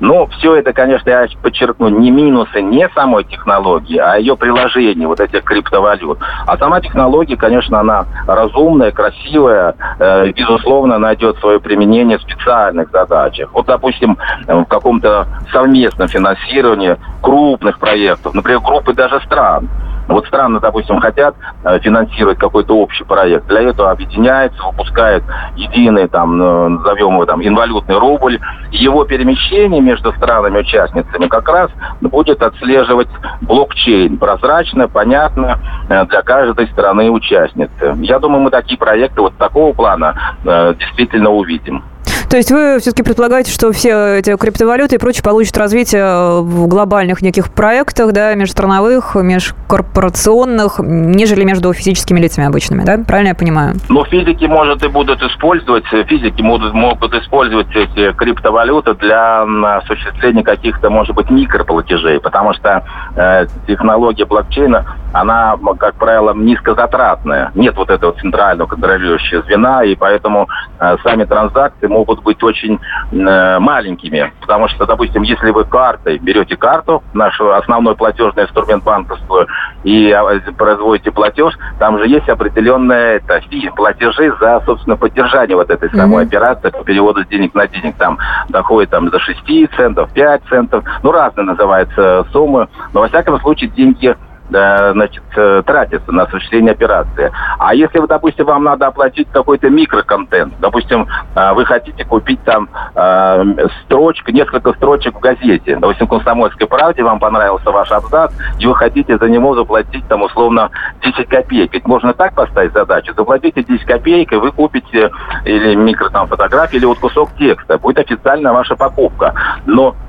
Но 0.00 0.26
все 0.26 0.56
это, 0.56 0.72
конечно, 0.72 1.10
я 1.10 1.26
подчеркну, 1.42 1.88
не 1.88 2.10
минусы 2.10 2.62
не 2.62 2.88
самой 2.90 3.24
технологии, 3.24 3.98
а 3.98 4.16
ее 4.16 4.36
приложения, 4.36 5.06
вот 5.06 5.20
этих 5.20 5.44
криптовалют. 5.44 6.18
А 6.46 6.56
сама 6.56 6.80
технология, 6.80 7.36
конечно, 7.36 7.80
она 7.80 8.06
разумная, 8.26 8.92
красивая, 8.92 9.74
э, 9.98 10.30
безусловно, 10.32 10.98
найдет 10.98 11.36
свое 11.38 11.60
применение 11.60 12.18
в 12.18 12.22
специальных 12.22 12.90
задачах. 12.90 13.52
Вот, 13.52 13.66
допустим, 13.66 14.16
в 14.46 14.64
каком-то 14.64 15.26
совместном 15.52 16.08
финансировании 16.08 16.96
крупных 17.20 17.78
проектов, 17.78 18.34
например, 18.34 18.60
группы 18.60 18.94
даже 18.94 19.20
стран. 19.20 19.68
Вот 20.08 20.26
страны, 20.26 20.58
допустим, 20.58 21.00
хотят 21.00 21.34
э, 21.64 21.78
финансировать 21.80 22.38
какой-то 22.38 22.78
общий 22.78 23.04
проект. 23.04 23.46
Для 23.46 23.60
этого 23.60 23.90
объединяются, 23.90 24.62
выпускают 24.64 25.22
единый, 25.54 26.08
там, 26.08 26.42
э, 26.42 26.68
назовем 26.68 27.12
его 27.12 27.26
там, 27.26 27.46
инвалютный 27.46 27.98
рубль. 27.98 28.40
Его 28.70 29.04
перемещение 29.04 29.82
между 29.82 30.12
странами-участницами 30.14 31.26
как 31.26 31.48
раз 31.48 31.70
будет 32.00 32.42
отслеживать 32.42 33.08
блокчейн. 33.42 34.16
Прозрачно, 34.16 34.88
понятно 34.88 35.58
э, 35.90 36.06
для 36.06 36.22
каждой 36.22 36.68
страны-участницы. 36.68 37.94
Я 38.00 38.18
думаю, 38.18 38.40
мы 38.40 38.50
такие 38.50 38.78
проекты 38.78 39.20
вот 39.20 39.36
такого 39.36 39.72
плана 39.74 40.14
действительно 40.44 41.30
увидим. 41.30 41.84
То 42.28 42.36
есть 42.36 42.50
вы 42.50 42.78
все-таки 42.78 43.02
предполагаете, 43.02 43.50
что 43.50 43.72
все 43.72 44.18
эти 44.18 44.36
криптовалюты 44.36 44.96
и 44.96 44.98
прочее 44.98 45.22
получат 45.22 45.56
развитие 45.56 46.42
в 46.42 46.66
глобальных 46.68 47.22
неких 47.22 47.50
проектах, 47.50 48.12
да, 48.12 48.34
межстрановых, 48.34 49.14
межкорпорационных, 49.14 50.78
нежели 50.78 51.44
между 51.44 51.72
физическими 51.72 52.20
лицами 52.20 52.46
обычными, 52.46 52.84
да? 52.84 52.98
Правильно 52.98 53.28
я 53.28 53.34
понимаю? 53.34 53.76
Ну, 53.88 54.04
физики, 54.04 54.44
может, 54.44 54.84
и 54.84 54.88
будут 54.88 55.22
использовать, 55.22 55.84
физики 55.86 56.42
могут, 56.42 56.74
могут 56.74 57.14
использовать 57.14 57.74
эти 57.74 58.12
криптовалюты 58.12 58.92
для 58.94 59.44
осуществления 59.78 60.42
каких-то, 60.42 60.90
может 60.90 61.14
быть, 61.14 61.30
микроплатежей, 61.30 62.20
потому 62.20 62.52
что 62.52 62.84
э, 63.16 63.46
технология 63.66 64.26
блокчейна, 64.26 64.84
она, 65.14 65.56
как 65.78 65.94
правило, 65.94 66.34
низкозатратная. 66.34 67.52
Нет 67.54 67.74
вот 67.76 67.88
этого 67.88 68.12
центрального 68.20 68.68
контролирующего 68.68 69.42
звена, 69.44 69.82
и 69.82 69.94
поэтому 69.94 70.46
э, 70.78 70.96
сами 71.02 71.24
транзакции 71.24 71.86
могут 71.86 72.17
могут 72.18 72.24
быть 72.24 72.42
очень 72.42 72.78
э, 73.12 73.58
маленькими. 73.58 74.32
Потому 74.40 74.68
что, 74.68 74.86
допустим, 74.86 75.22
если 75.22 75.50
вы 75.50 75.64
картой 75.64 76.18
берете 76.18 76.56
карту, 76.56 77.02
наш 77.14 77.40
основной 77.40 77.96
платежный 77.96 78.44
инструмент 78.44 78.84
банковства, 78.84 79.46
и 79.84 80.10
а, 80.10 80.24
производите 80.56 81.10
платеж, 81.10 81.54
там 81.78 81.98
же 81.98 82.08
есть 82.08 82.28
определенные 82.28 83.16
это, 83.16 83.40
фи, 83.40 83.70
платежи 83.74 84.34
за, 84.40 84.62
собственно, 84.66 84.96
поддержание 84.96 85.56
вот 85.56 85.70
этой 85.70 85.90
самой 85.90 86.24
mm-hmm. 86.24 86.28
операции 86.28 86.70
по 86.70 86.84
переводу 86.84 87.24
денег 87.24 87.54
на 87.54 87.66
денег. 87.66 87.96
Там 87.96 88.18
доходит 88.48 88.90
там, 88.90 89.08
до 89.08 89.18
6 89.18 89.38
центов, 89.76 90.10
5 90.12 90.42
центов, 90.48 90.84
ну, 91.02 91.12
разные 91.12 91.44
называются 91.44 92.26
суммы. 92.32 92.68
Но, 92.92 93.00
во 93.00 93.08
всяком 93.08 93.40
случае, 93.40 93.70
деньги 93.70 94.16
значит, 94.48 95.22
э, 95.36 95.62
тратится 95.66 96.10
на 96.12 96.24
осуществление 96.24 96.72
операции. 96.72 97.30
А 97.58 97.74
если, 97.74 97.98
допустим, 98.06 98.46
вам 98.46 98.64
надо 98.64 98.86
оплатить 98.86 99.28
какой-то 99.30 99.68
микроконтент, 99.68 100.54
допустим, 100.60 101.06
э, 101.34 101.52
вы 101.54 101.64
хотите 101.64 102.04
купить 102.04 102.42
там 102.44 102.68
э, 102.94 103.68
строчку, 103.84 104.30
несколько 104.30 104.72
строчек 104.74 105.16
в 105.16 105.20
газете, 105.20 105.76
допустим, 105.76 106.06
в 106.06 106.10
«Комсомольской 106.10 106.66
правде» 106.66 107.02
вам 107.02 107.18
понравился 107.18 107.70
ваш 107.70 107.90
абзац, 107.92 108.32
и 108.58 108.66
вы 108.66 108.74
хотите 108.74 109.18
за 109.18 109.28
него 109.28 109.54
заплатить 109.54 110.06
там 110.08 110.22
условно 110.22 110.70
10 111.02 111.28
копеек. 111.28 111.72
Ведь 111.72 111.86
можно 111.86 112.12
так 112.14 112.34
поставить 112.34 112.72
задачу, 112.72 113.12
заплатите 113.14 113.62
10 113.62 113.84
копеек, 113.84 114.32
и 114.32 114.36
вы 114.36 114.52
купите 114.52 115.10
или 115.44 115.74
микро 115.74 116.08
там 116.10 116.26
фотографии, 116.26 116.76
или 116.76 116.86
вот 116.86 116.98
кусок 116.98 117.30
текста. 117.38 117.78
Будет 117.78 117.98
официально 117.98 118.52
ваша 118.52 118.76
покупка. 118.76 119.34
Но 119.66 119.94
Э, 119.98 120.07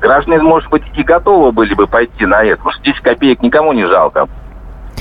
граждане, 0.00 0.38
может 0.42 0.70
быть, 0.70 0.82
и 0.94 1.02
готовы 1.02 1.52
были 1.52 1.74
бы 1.74 1.86
пойти 1.86 2.26
на 2.26 2.42
это, 2.42 2.56
потому 2.56 2.72
что 2.72 2.84
10 2.84 3.00
копеек 3.00 3.42
никому 3.42 3.72
не 3.72 3.86
жалко. 3.86 4.28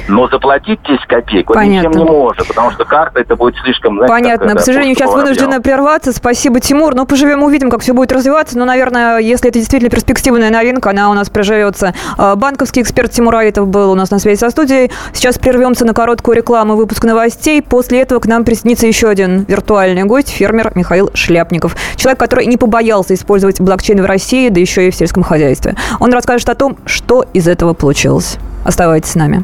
Но 0.09 0.27
заплатить 0.27 0.79
10 0.87 1.05
копеек 1.05 1.49
он 1.51 1.69
ничем 1.69 1.91
не 1.91 2.03
может, 2.03 2.47
потому 2.47 2.71
что 2.71 2.83
карта 2.83 3.19
это 3.19 3.35
будет 3.35 3.55
слишком... 3.63 3.97
Знаете, 3.97 4.11
Понятно. 4.11 4.47
Как, 4.49 4.57
К 4.57 4.61
сожалению, 4.61 4.95
сейчас 4.95 5.13
вынуждены 5.13 5.61
прерваться. 5.61 6.11
Спасибо, 6.11 6.59
Тимур. 6.59 6.95
Ну, 6.95 7.05
поживем, 7.05 7.43
увидим, 7.43 7.69
как 7.69 7.81
все 7.81 7.93
будет 7.93 8.11
развиваться. 8.11 8.57
Но, 8.57 8.65
наверное, 8.65 9.19
если 9.19 9.49
это 9.49 9.59
действительно 9.59 9.91
перспективная 9.91 10.49
новинка, 10.49 10.89
она 10.89 11.11
у 11.11 11.13
нас 11.13 11.29
приживется. 11.29 11.93
А, 12.17 12.35
банковский 12.35 12.81
эксперт 12.81 13.11
Тимур 13.11 13.35
Аитов 13.35 13.67
был 13.67 13.91
у 13.91 13.95
нас 13.95 14.09
на 14.09 14.17
связи 14.17 14.39
со 14.39 14.49
студией. 14.49 14.91
Сейчас 15.13 15.37
прервемся 15.37 15.85
на 15.85 15.93
короткую 15.93 16.37
рекламу, 16.37 16.75
выпуск 16.75 17.03
новостей. 17.03 17.61
После 17.61 18.01
этого 18.01 18.19
к 18.19 18.25
нам 18.25 18.43
присоединится 18.43 18.87
еще 18.87 19.09
один 19.09 19.43
виртуальный 19.43 20.05
гость, 20.05 20.29
фермер 20.29 20.71
Михаил 20.73 21.11
Шляпников. 21.13 21.75
Человек, 21.97 22.19
который 22.19 22.47
не 22.47 22.57
побоялся 22.57 23.13
использовать 23.13 23.61
блокчейн 23.61 24.01
в 24.01 24.05
России, 24.05 24.49
да 24.49 24.59
еще 24.59 24.87
и 24.87 24.91
в 24.91 24.95
сельском 24.95 25.21
хозяйстве. 25.21 25.75
Он 25.99 26.11
расскажет 26.11 26.49
о 26.49 26.55
том, 26.55 26.77
что 26.87 27.25
из 27.33 27.47
этого 27.47 27.75
получилось. 27.75 28.37
Оставайтесь 28.65 29.11
с 29.11 29.15
нами. 29.15 29.43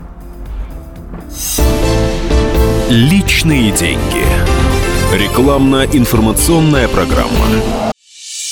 Личные 2.89 3.71
деньги. 3.71 4.25
Рекламно-информационная 5.13 6.87
программа. 6.87 7.45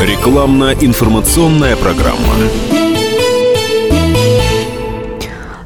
Рекламно-информационная 0.00 1.76
программа. 1.76 2.16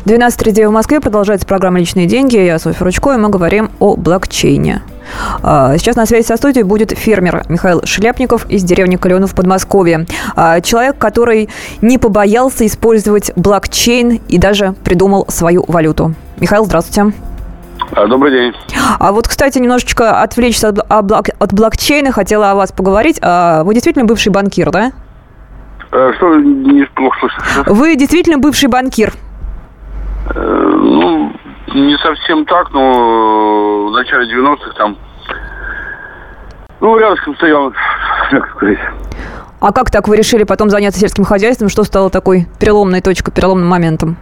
12.39 0.05 0.69
в 0.69 0.73
Москве. 0.73 1.01
Продолжается 1.01 1.47
программа 1.47 1.79
«Личные 1.79 2.07
деньги». 2.07 2.37
Я 2.37 2.59
Софья 2.59 2.85
Ручко, 2.85 3.13
и 3.13 3.17
мы 3.17 3.29
говорим 3.29 3.71
о 3.79 3.95
блокчейне. 3.95 4.83
А, 5.41 5.79
сейчас 5.79 5.95
на 5.95 6.05
связи 6.05 6.27
со 6.27 6.37
студией 6.37 6.65
будет 6.65 6.91
фермер 6.91 7.45
Михаил 7.49 7.83
Шляпников 7.85 8.51
из 8.51 8.65
деревни 8.65 8.97
Каленов 8.97 9.31
в 9.31 9.35
Подмосковье. 9.37 10.05
А, 10.35 10.61
человек, 10.61 10.99
который 10.99 11.49
не 11.81 11.99
побоялся 11.99 12.67
использовать 12.67 13.31
блокчейн 13.37 14.21
и 14.29 14.39
даже 14.39 14.75
придумал 14.83 15.27
свою 15.29 15.65
валюту. 15.69 16.13
Михаил, 16.41 16.65
здравствуйте. 16.65 17.13
А, 17.93 18.07
добрый 18.07 18.33
день. 18.33 18.55
А 18.99 19.13
вот, 19.13 19.29
кстати, 19.29 19.59
немножечко 19.59 20.21
отвлечься 20.23 20.69
от, 20.69 20.81
от 20.89 21.53
блокчейна, 21.53 22.13
хотела 22.13 22.51
о 22.51 22.55
вас 22.55 22.73
поговорить. 22.73 23.19
А, 23.23 23.63
вы 23.65 23.75
действительно 23.75 24.05
бывший 24.05 24.31
банкир, 24.33 24.71
да? 24.71 24.93
А, 25.93 26.13
что 26.15 26.35
не 26.37 26.85
плохо 26.87 27.19
слышно? 27.21 27.65
Вы 27.67 27.97
действительно 27.97 28.39
бывший 28.39 28.69
банкир? 28.69 29.13
Э, 30.35 30.41
ну, 30.41 31.33
не 31.75 31.97
совсем 31.99 32.45
так, 32.47 32.73
но 32.73 33.89
в 33.89 33.93
начале 33.93 34.27
90-х 34.35 34.73
там, 34.77 34.97
ну, 36.81 36.99
рядышком 36.99 37.37
стоял, 37.37 37.73
как 38.31 38.49
сказать. 38.57 38.79
А 39.61 39.73
как 39.73 39.91
так 39.91 40.09
вы 40.09 40.17
решили 40.17 40.45
потом 40.45 40.69
заняться 40.69 41.01
сельским 41.01 41.25
хозяйством? 41.25 41.69
Что 41.69 41.85
стало 41.85 42.11
такой 42.11 42.47
переломной 42.59 43.01
точкой, 43.01 43.33
переломным 43.33 43.69
моментом? 43.69 44.17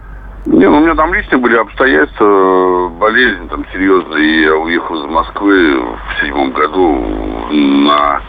Не, 0.45 0.69
ну, 0.69 0.77
у 0.77 0.79
меня 0.81 0.93
там 0.93 1.13
личные 1.13 1.37
были 1.37 1.55
обстоятельства, 1.55 2.89
болезнь 2.99 3.47
там 3.47 3.65
серьезная, 3.71 4.19
и 4.19 4.41
я 4.41 4.55
уехал 4.55 4.95
из 4.95 5.09
Москвы 5.09 5.79
в 5.79 6.21
седьмом 6.21 6.51
году 6.51 7.01
на 7.49 8.21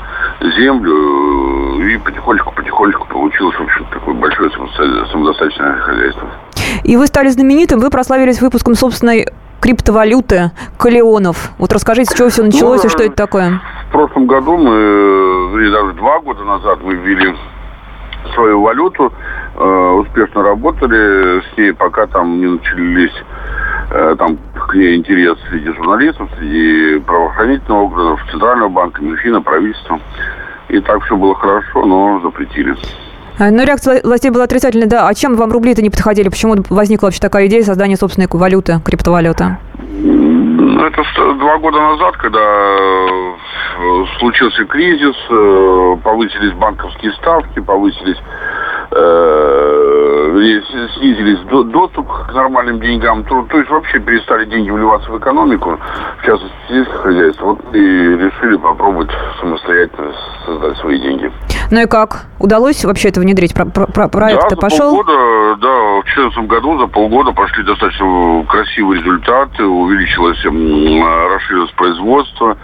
землю, 0.57 1.83
и 1.83 1.99
потихонечку-потихонечку 1.99 3.09
получилось, 3.09 3.57
в 3.57 3.63
общем, 3.63 3.87
такое 3.93 4.15
большое 4.15 4.49
самодостаточное 5.11 5.77
хозяйство. 5.79 6.29
И 6.85 6.97
вы 6.97 7.07
стали 7.09 7.29
знаменитым, 7.29 7.81
вы 7.81 7.91
прославились 7.91 8.41
выпуском 8.41 8.77
собственной 8.77 9.27
криптовалюты 9.61 10.53
Калеонов. 10.79 11.51
Вот 11.59 11.73
расскажите, 11.73 12.15
с 12.15 12.17
чего 12.17 12.29
все 12.29 12.45
началось 12.45 12.83
ну, 12.83 12.89
и 12.89 12.93
что 12.93 13.03
это 13.03 13.17
такое? 13.17 13.61
В 13.89 13.93
прошлом 13.93 14.27
году 14.27 14.57
мы, 14.57 15.61
или 15.61 15.71
даже 15.71 15.95
два 15.95 16.21
года 16.21 16.45
назад 16.45 16.79
мы 16.83 16.95
ввели 16.95 17.35
свою 18.35 18.61
валюту, 18.63 19.13
э, 19.57 19.91
успешно 20.01 20.43
работали 20.43 21.41
с 21.41 21.57
ней, 21.57 21.73
пока 21.73 22.07
там 22.07 22.39
не 22.41 22.47
начались 22.47 23.13
э, 23.91 24.17
там 24.19 24.39
к 24.69 24.75
ней 24.75 24.97
интерес 24.97 25.37
среди 25.49 25.73
журналистов, 25.73 26.29
среди 26.39 27.01
правоохранительных 27.01 27.71
органов, 27.71 28.21
Центрального 28.31 28.69
банка, 28.69 29.03
Минфина, 29.03 29.43
правительства. 29.43 30.01
И 30.69 30.81
так 30.81 31.03
все 31.05 31.17
было 31.17 31.35
хорошо, 31.35 31.85
но 31.85 32.21
запретили. 32.23 32.75
Э, 33.39 33.51
но 33.51 33.65
реакция 33.65 34.01
властей 34.03 34.31
была 34.31 34.45
отрицательная, 34.45 34.89
да. 34.89 35.09
А 35.09 35.15
чем 35.15 35.35
вам 35.35 35.53
рубли-то 35.53 35.83
не 35.83 35.91
подходили? 35.91 36.29
Почему 36.29 36.57
возникла 36.71 37.07
вообще 37.07 37.21
такая 37.21 37.47
идея 37.47 37.63
создания 37.63 37.97
собственной 37.97 38.29
валюты, 38.31 38.81
криптовалюты? 38.85 39.59
Ну, 40.75 40.87
это 40.87 41.05
два 41.35 41.59
года 41.59 41.79
назад, 41.79 42.17
когда 42.17 42.41
э, 42.41 43.35
случился 44.19 44.65
кризис, 44.65 45.15
э, 45.31 45.97
повысились 46.03 46.53
банковские 46.55 47.13
ставки, 47.13 47.61
повысились 47.61 48.19
снизились 50.35 51.39
доступ 51.71 52.09
к 52.09 52.33
нормальным 52.33 52.81
деньгам, 52.81 53.25
то, 53.25 53.43
то 53.49 53.59
есть 53.59 53.71
вообще 53.71 53.99
перестали 54.01 54.45
деньги 54.47 54.71
вливаться 54.71 55.11
в 55.11 55.19
экономику, 55.19 55.79
в 56.19 56.25
частности, 56.25 56.57
сельское 56.69 56.99
хозяйство. 56.99 57.45
Вот 57.47 57.75
и 57.75 57.79
решили 57.79 58.57
попробовать 58.57 59.11
самостоятельно 59.41 60.13
создать 60.45 60.77
свои 60.79 60.99
деньги. 61.01 61.31
Ну 61.71 61.83
и 61.83 61.87
как? 61.87 62.27
Удалось 62.39 62.85
вообще 62.85 63.09
это 63.09 63.21
внедрить? 63.21 63.55
Про, 63.55 63.67
про, 63.67 63.87
про 63.87 64.09
проект 64.09 64.51
да, 64.51 64.57
пошел? 64.57 64.97
Полгода, 64.97 65.57
да, 65.61 66.01
в 66.01 66.05
2014 66.05 66.47
году 66.47 66.79
за 66.79 66.87
полгода 66.87 67.33
пошли 67.33 67.65
достаточно 67.65 68.45
красивые 68.49 69.01
результаты, 69.01 69.65
увеличилось, 69.65 70.39
расширилось 70.45 71.71
производство, 71.73 72.57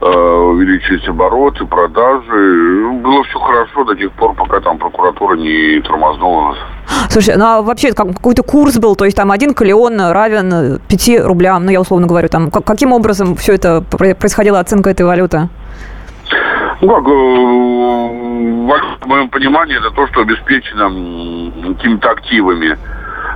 увеличились 0.00 1.06
обороты, 1.08 1.64
продажи. 1.66 2.88
Было 3.02 3.24
все 3.24 3.38
хорошо 3.38 3.84
до 3.84 3.94
тех 3.94 4.12
пор, 4.12 4.34
пока 4.34 4.60
там 4.60 4.78
прокуратура 4.78 5.36
не 5.36 5.80
тормознула 5.80 6.50
нас. 6.50 6.58
Слушай, 7.10 7.36
ну 7.36 7.44
а 7.44 7.62
вообще 7.62 7.92
какой-то 7.92 8.42
курс 8.42 8.78
был, 8.78 8.96
то 8.96 9.04
есть 9.04 9.16
там 9.16 9.30
один 9.30 9.54
калеон 9.54 10.00
равен 10.00 10.80
5 10.88 11.26
рублям, 11.26 11.64
ну 11.64 11.70
я 11.70 11.80
условно 11.80 12.06
говорю, 12.06 12.28
там 12.28 12.50
каким 12.50 12.92
образом 12.92 13.34
все 13.36 13.54
это 13.54 13.82
происходила 13.82 14.60
оценка 14.60 14.90
этой 14.90 15.04
валюты? 15.06 15.48
Ну 16.80 16.88
как, 16.88 17.06
э, 17.08 18.08
в 19.00 19.06
моем 19.06 19.28
понимании, 19.30 19.76
это 19.76 19.90
то, 19.90 20.06
что 20.08 20.20
обеспечено 20.20 21.74
какими-то 21.74 22.10
активами. 22.10 22.78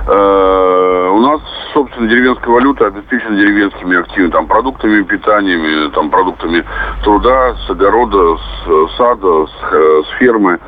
Э, 0.05 1.09
у 1.13 1.19
нас, 1.19 1.39
собственно, 1.73 2.09
деревенская 2.09 2.53
валюта 2.53 2.87
обеспечена 2.87 3.37
деревенскими 3.37 3.97
активами, 3.97 4.31
там, 4.31 4.47
продуктами 4.47 5.01
питаниями, 5.03 5.89
там, 5.91 6.09
продуктами 6.09 6.65
труда, 7.03 7.55
с 7.65 7.69
огорода, 7.69 8.37
с 8.37 8.97
сада, 8.97 9.45
с, 9.47 9.51
э, 9.71 10.01
с 10.05 10.19
фермы. 10.19 10.59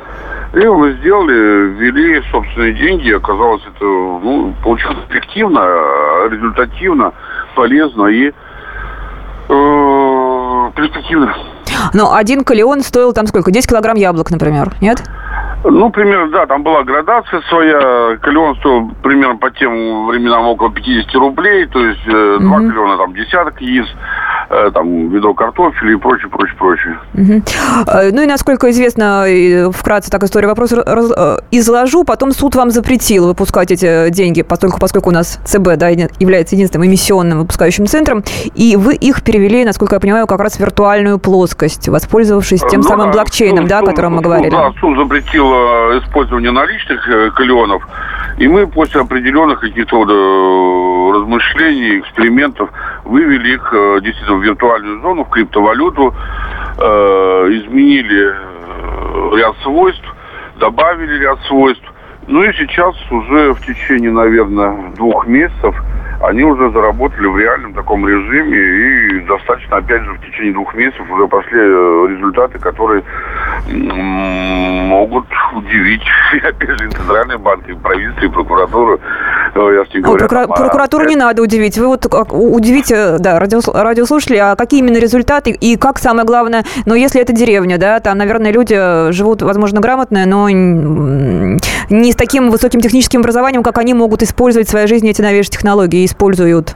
И 0.54 0.66
мы 0.66 0.92
сделали, 1.00 1.68
ввели 1.74 2.22
собственные 2.30 2.72
деньги, 2.74 3.10
оказалось 3.12 3.62
это, 3.62 3.84
ну, 3.84 4.54
получилось 4.62 4.98
эффективно, 5.10 5.60
результативно, 6.30 7.12
полезно 7.54 8.06
и 8.06 8.28
э, 9.48 10.70
перспективно. 10.76 11.36
Но 11.92 12.14
один 12.14 12.42
калеон 12.42 12.80
стоил 12.80 13.12
там 13.12 13.26
сколько? 13.26 13.50
10 13.50 13.68
килограмм 13.68 13.96
яблок, 13.96 14.30
например, 14.30 14.72
нет? 14.80 15.02
Ну, 15.68 15.90
примерно, 15.90 16.30
да, 16.30 16.46
там 16.46 16.62
была 16.62 16.84
градация 16.84 17.40
своя. 17.42 18.16
Калеон 18.18 18.56
стоил 18.56 18.92
примерно 19.02 19.36
по 19.36 19.50
тем 19.50 20.06
временам 20.06 20.46
около 20.46 20.70
50 20.72 21.12
рублей, 21.16 21.66
то 21.66 21.84
есть 21.84 22.06
э, 22.06 22.38
два 22.40 22.60
mm-hmm. 22.60 22.68
калеона, 22.68 22.96
там 22.96 23.14
десяток 23.14 23.60
яиц. 23.60 23.86
Э, 24.48 24.70
там 24.72 25.08
ведро 25.10 25.34
картофеля 25.34 25.94
и 25.94 25.96
прочее, 25.96 26.28
прочее, 26.28 26.56
прочее. 26.56 26.98
Угу. 27.14 27.42
Ну 28.12 28.22
и 28.22 28.26
насколько 28.26 28.70
известно, 28.70 29.24
вкратце 29.72 30.10
так 30.10 30.22
история 30.22 30.46
вопрос 30.46 30.72
раз, 30.72 31.10
э, 31.16 31.38
изложу, 31.50 32.04
потом 32.04 32.30
суд 32.30 32.54
вам 32.54 32.70
запретил 32.70 33.26
выпускать 33.26 33.72
эти 33.72 34.10
деньги, 34.10 34.42
поскольку, 34.42 34.78
поскольку 34.78 35.10
у 35.10 35.12
нас 35.12 35.40
ЦБ 35.44 35.76
да, 35.76 35.88
является 35.88 36.54
единственным 36.54 36.86
эмиссионным 36.86 37.40
выпускающим 37.40 37.86
центром, 37.86 38.22
и 38.54 38.76
вы 38.76 38.94
их 38.94 39.24
перевели, 39.24 39.64
насколько 39.64 39.96
я 39.96 40.00
понимаю, 40.00 40.28
как 40.28 40.38
раз 40.38 40.56
в 40.56 40.60
виртуальную 40.60 41.18
плоскость, 41.18 41.88
воспользовавшись 41.88 42.60
тем 42.70 42.82
ну, 42.82 42.88
самым 42.88 43.10
блокчейном, 43.10 43.64
суд, 43.64 43.68
да, 43.68 43.78
о 43.80 43.82
котором 43.82 44.14
мы 44.14 44.22
говорили. 44.22 44.50
Да, 44.50 44.72
суд 44.80 44.96
запретил 44.96 45.46
использование 45.98 46.52
наличных 46.52 47.34
калионов, 47.34 47.82
и 48.38 48.46
мы 48.46 48.68
после 48.68 49.00
определенных 49.00 49.60
каких-то 49.60 49.96
размышлений, 51.16 52.00
экспериментов 52.00 52.70
вывели 53.04 53.54
их 53.54 53.72
э, 53.72 54.00
действительно 54.02 54.38
в 54.38 54.42
виртуальную 54.42 55.00
зону, 55.00 55.24
в 55.24 55.30
криптовалюту, 55.30 56.14
э, 56.78 56.82
изменили 56.82 58.34
э, 58.34 59.36
ряд 59.36 59.56
свойств, 59.62 60.04
добавили 60.58 61.18
ряд 61.22 61.38
свойств. 61.46 61.84
Ну 62.26 62.42
и 62.42 62.52
сейчас 62.54 62.94
уже 63.10 63.52
в 63.52 63.60
течение, 63.60 64.10
наверное, 64.10 64.92
двух 64.96 65.26
месяцев 65.26 65.74
они 66.20 66.42
уже 66.44 66.70
заработали 66.70 67.26
в 67.26 67.38
реальном 67.38 67.74
таком 67.74 68.06
режиме 68.06 68.58
и 68.58 69.20
достаточно, 69.26 69.76
опять 69.76 70.02
же, 70.02 70.12
в 70.12 70.20
течение 70.20 70.52
двух 70.52 70.74
месяцев 70.74 71.10
уже 71.10 71.26
пошли 71.28 71.58
результаты, 71.58 72.58
которые 72.58 73.02
могут 74.86 75.26
удивить, 75.54 76.02
опять 76.42 76.78
же, 76.78 76.90
Центральный 76.90 77.38
банк, 77.38 77.68
и 77.68 77.74
правительство, 77.74 78.24
и 78.24 78.28
прокуратуру. 78.28 79.00
Я 79.54 79.84
с 79.84 79.88
говорю, 79.92 80.26
Прокура- 80.26 80.44
а, 80.44 80.54
прокуратуру 80.54 81.04
это... 81.04 81.10
не 81.10 81.16
надо 81.16 81.42
удивить. 81.42 81.78
Вы 81.78 81.86
вот 81.86 82.06
удивите, 82.30 83.16
да, 83.18 83.38
радиос, 83.38 83.68
радиослушатели, 83.68 84.36
а 84.36 84.54
какие 84.54 84.80
именно 84.80 84.98
результаты 84.98 85.50
и 85.50 85.76
как 85.76 85.98
самое 85.98 86.26
главное, 86.26 86.64
но 86.84 86.94
если 86.94 87.20
это 87.20 87.32
деревня, 87.32 87.78
да, 87.78 88.00
там, 88.00 88.18
наверное, 88.18 88.52
люди 88.52 89.12
живут, 89.12 89.42
возможно, 89.42 89.80
грамотные, 89.80 90.26
но 90.26 90.48
не 90.50 92.12
с 92.12 92.16
таким 92.16 92.50
высоким 92.50 92.80
техническим 92.80 93.20
образованием, 93.20 93.62
как 93.62 93.78
они 93.78 93.94
могут 93.94 94.22
использовать 94.22 94.68
в 94.68 94.70
своей 94.70 94.86
жизни 94.86 95.10
эти 95.10 95.22
новейшие 95.22 95.52
технологии, 95.52 96.05
используют. 96.06 96.74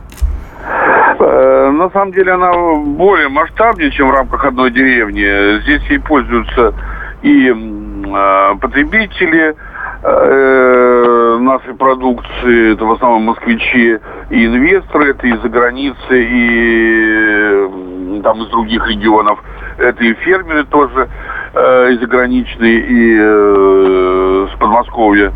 Э, 1.18 1.70
на 1.70 1.90
самом 1.90 2.12
деле 2.12 2.32
она 2.32 2.52
более 2.76 3.28
масштабнее, 3.28 3.90
чем 3.90 4.08
в 4.08 4.12
рамках 4.12 4.44
одной 4.44 4.70
деревни. 4.70 5.60
Здесь 5.62 5.82
ей 5.88 5.98
пользуются 5.98 6.74
и 7.22 7.48
э, 7.48 8.54
потребители 8.60 9.54
э, 10.02 11.38
нашей 11.40 11.74
продукции, 11.74 12.72
это 12.72 12.84
в 12.84 12.92
основном 12.92 13.24
москвичи 13.24 13.98
и 14.30 14.46
инвесторы, 14.46 15.10
это 15.10 15.26
из-за 15.26 15.48
границы 15.48 15.96
и 16.10 18.20
там 18.22 18.42
из 18.42 18.48
других 18.48 18.86
регионов, 18.88 19.42
это 19.78 20.04
и 20.04 20.14
фермеры 20.14 20.64
тоже 20.64 21.08
э, 21.54 21.92
и 21.92 21.98
заграничные, 21.98 22.80
и 22.80 23.16
э, 23.18 24.46
с 24.52 24.58
Подмосковья. 24.58 25.32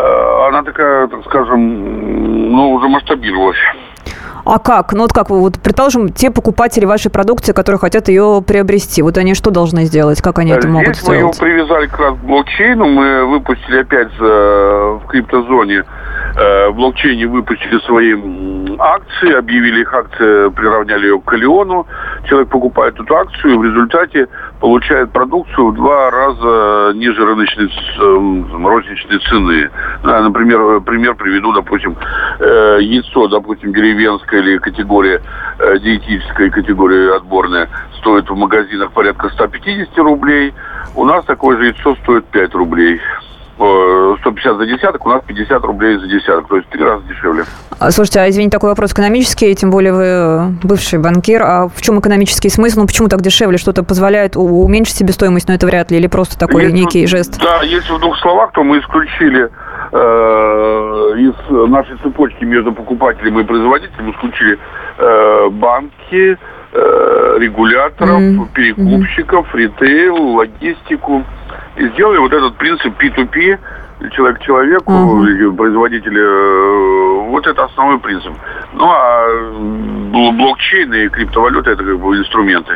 Э, 0.00 0.48
она 0.48 0.62
такая, 0.62 1.06
так 1.08 1.24
скажем, 1.24 2.52
ну, 2.52 2.72
уже 2.72 2.88
масштабировалась. 2.88 3.58
А 4.44 4.58
как? 4.58 4.92
Ну 4.94 5.02
вот 5.02 5.12
как 5.12 5.30
вы, 5.30 5.40
вот 5.40 5.60
предположим, 5.62 6.08
те 6.08 6.30
покупатели 6.30 6.84
вашей 6.86 7.10
продукции, 7.10 7.52
которые 7.52 7.78
хотят 7.78 8.08
ее 8.08 8.42
приобрести, 8.46 9.02
вот 9.02 9.18
они 9.18 9.34
что 9.34 9.50
должны 9.50 9.84
сделать? 9.84 10.22
Как 10.22 10.38
они 10.38 10.50
это 10.52 10.62
Здесь 10.62 10.72
могут 10.72 10.96
сделать? 10.96 11.40
мы 11.40 11.48
его 11.48 11.56
привязали 11.58 11.86
как 11.86 12.00
раз 12.00 12.14
к 12.14 12.24
блокчейну, 12.24 12.86
мы 12.86 13.26
выпустили 13.26 13.80
опять 13.80 14.18
в 14.18 15.02
криптозоне 15.08 15.84
э, 16.36 16.68
в 16.70 16.74
блокчейне 16.74 17.26
выпустили 17.26 17.78
свои 17.80 18.14
акции, 18.78 19.36
объявили 19.36 19.82
их 19.82 19.92
акции, 19.92 20.50
приравняли 20.50 21.06
ее 21.06 21.20
к 21.20 21.24
Калиону. 21.24 21.86
Человек 22.28 22.48
покупает 22.48 22.98
эту 22.98 23.14
акцию 23.14 23.54
и 23.54 23.58
в 23.58 23.64
результате 23.64 24.28
получает 24.60 25.10
продукцию 25.10 25.68
в 25.68 25.74
два 25.74 26.10
раза 26.10 26.92
ниже 26.94 27.24
рыночной 27.24 27.66
э, 27.66 28.66
розничной 28.66 29.18
цены. 29.20 29.70
Например, 30.02 30.80
пример 30.82 31.14
приведу, 31.14 31.52
допустим, 31.52 31.96
э, 32.38 32.78
яйцо, 32.80 33.28
допустим, 33.28 33.72
деревенское 33.72 34.40
или 34.40 34.58
категория, 34.58 35.22
э, 35.58 35.78
диетическая 35.78 36.50
категория 36.50 37.16
отборная, 37.16 37.68
стоит 37.98 38.28
в 38.28 38.36
магазинах 38.36 38.92
порядка 38.92 39.30
150 39.30 39.98
рублей. 39.98 40.52
У 40.94 41.04
нас 41.04 41.24
такое 41.24 41.56
же 41.56 41.64
яйцо 41.66 41.96
стоит 42.02 42.26
5 42.26 42.54
рублей. 42.54 43.00
150 43.60 44.56
за 44.56 44.66
десяток, 44.66 45.06
у 45.06 45.10
нас 45.10 45.22
50 45.26 45.62
рублей 45.64 45.98
за 45.98 46.06
десяток, 46.06 46.48
то 46.48 46.56
есть 46.56 46.68
три 46.70 46.82
раза 46.82 47.02
дешевле. 47.04 47.44
А, 47.78 47.90
слушайте, 47.90 48.20
а 48.20 48.28
извините, 48.28 48.52
такой 48.52 48.70
вопрос 48.70 48.92
экономический, 48.92 49.54
тем 49.54 49.70
более 49.70 49.92
вы 49.92 50.54
бывший 50.62 50.98
банкир, 50.98 51.42
а 51.42 51.68
в 51.68 51.80
чем 51.82 52.00
экономический 52.00 52.48
смысл? 52.48 52.80
Ну, 52.80 52.86
почему 52.86 53.08
так 53.08 53.20
дешевле? 53.20 53.58
Что-то 53.58 53.82
позволяет 53.82 54.36
уменьшить 54.36 54.96
себестоимость, 54.96 55.48
но 55.48 55.54
это 55.54 55.66
вряд 55.66 55.90
ли, 55.90 55.98
или 55.98 56.06
просто 56.06 56.38
такой 56.38 56.64
если, 56.64 56.76
некий 56.76 57.06
жест? 57.06 57.38
Да, 57.40 57.62
если 57.62 57.92
в 57.92 58.00
двух 58.00 58.18
словах, 58.18 58.52
то 58.52 58.64
мы 58.64 58.78
исключили 58.80 59.50
э, 59.92 59.96
из 61.18 61.70
нашей 61.70 61.96
цепочки 61.98 62.44
между 62.44 62.72
покупателем 62.72 63.38
и 63.40 63.44
производителем, 63.44 64.10
исключили 64.12 64.58
э, 64.98 65.48
банки, 65.50 66.38
э, 66.72 67.36
регуляторов, 67.38 68.20
mm-hmm. 68.20 68.52
перекупщиков, 68.52 69.46
mm-hmm. 69.46 69.58
ритейл, 69.58 70.16
логистику 70.16 71.24
и 71.76 71.88
сделали 71.88 72.18
вот 72.18 72.32
этот 72.32 72.56
принцип 72.56 72.92
P2P, 73.00 73.58
человек 74.12 74.38
к 74.38 74.42
человеку, 74.42 74.92
угу. 74.92 75.56
производители, 75.56 76.20
э, 76.20 77.30
вот 77.30 77.46
это 77.46 77.64
основной 77.64 77.98
принцип. 77.98 78.32
Ну, 78.72 78.84
а 78.88 79.26
блокчейн 80.10 80.92
и 80.92 81.08
криптовалюта 81.08 81.70
это 81.70 81.84
как 81.84 81.98
бы 81.98 82.16
инструменты. 82.16 82.72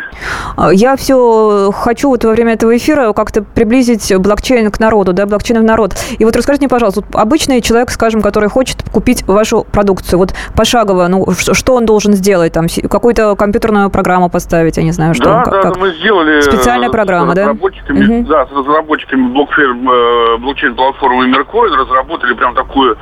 А, 0.57 0.73
я 0.73 0.97
все 0.97 1.71
хочу 1.73 2.11
вот 2.11 2.25
во 2.25 2.33
время 2.33 2.52
этого 2.54 2.76
эфира 2.76 3.12
как-то 3.12 3.43
приблизить 3.43 4.12
блокчейн 4.16 4.71
к 4.71 4.81
народу, 4.81 5.12
да, 5.12 5.26
блокчейн 5.26 5.61
в 5.61 5.64
народ. 5.64 5.95
И 6.19 6.25
вот 6.25 6.37
расскажите 6.37 6.64
мне, 6.64 6.69
пожалуйста, 6.69 7.02
вот 7.02 7.21
обычный 7.21 7.61
человек, 7.61 7.90
скажем, 7.90 8.23
который 8.23 8.49
хочет 8.49 8.83
купить 8.93 9.26
вашу 9.26 9.64
продукцию, 9.64 10.19
вот 10.19 10.35
пошагово, 10.57 11.09
ну, 11.09 11.26
что 11.33 11.75
он 11.75 11.87
должен 11.87 12.12
сделать? 12.12 12.52
Там 12.52 12.66
какую-то 12.90 13.35
компьютерную 13.37 13.90
программу 13.90 14.31
поставить, 14.31 14.76
я 14.76 14.83
не 14.83 14.93
знаю, 14.93 15.14
что. 15.14 15.25
Да, 15.25 15.43
как, 15.45 15.52
да, 15.52 15.62
как? 15.62 15.76
мы 15.76 15.93
сделали. 15.95 16.40
Специальная 16.40 16.90
программа, 16.90 17.35
да? 17.35 17.50
Угу. 17.50 18.25
Да, 18.28 18.47
с 18.47 18.52
разработчиками 18.52 19.26
э, 19.26 20.38
блокчейн-платформы 20.38 21.13
платформы 21.14 21.26
Меркоин 21.28 21.73
разработали 21.75 22.35
прям 22.35 22.54
такую 22.54 22.97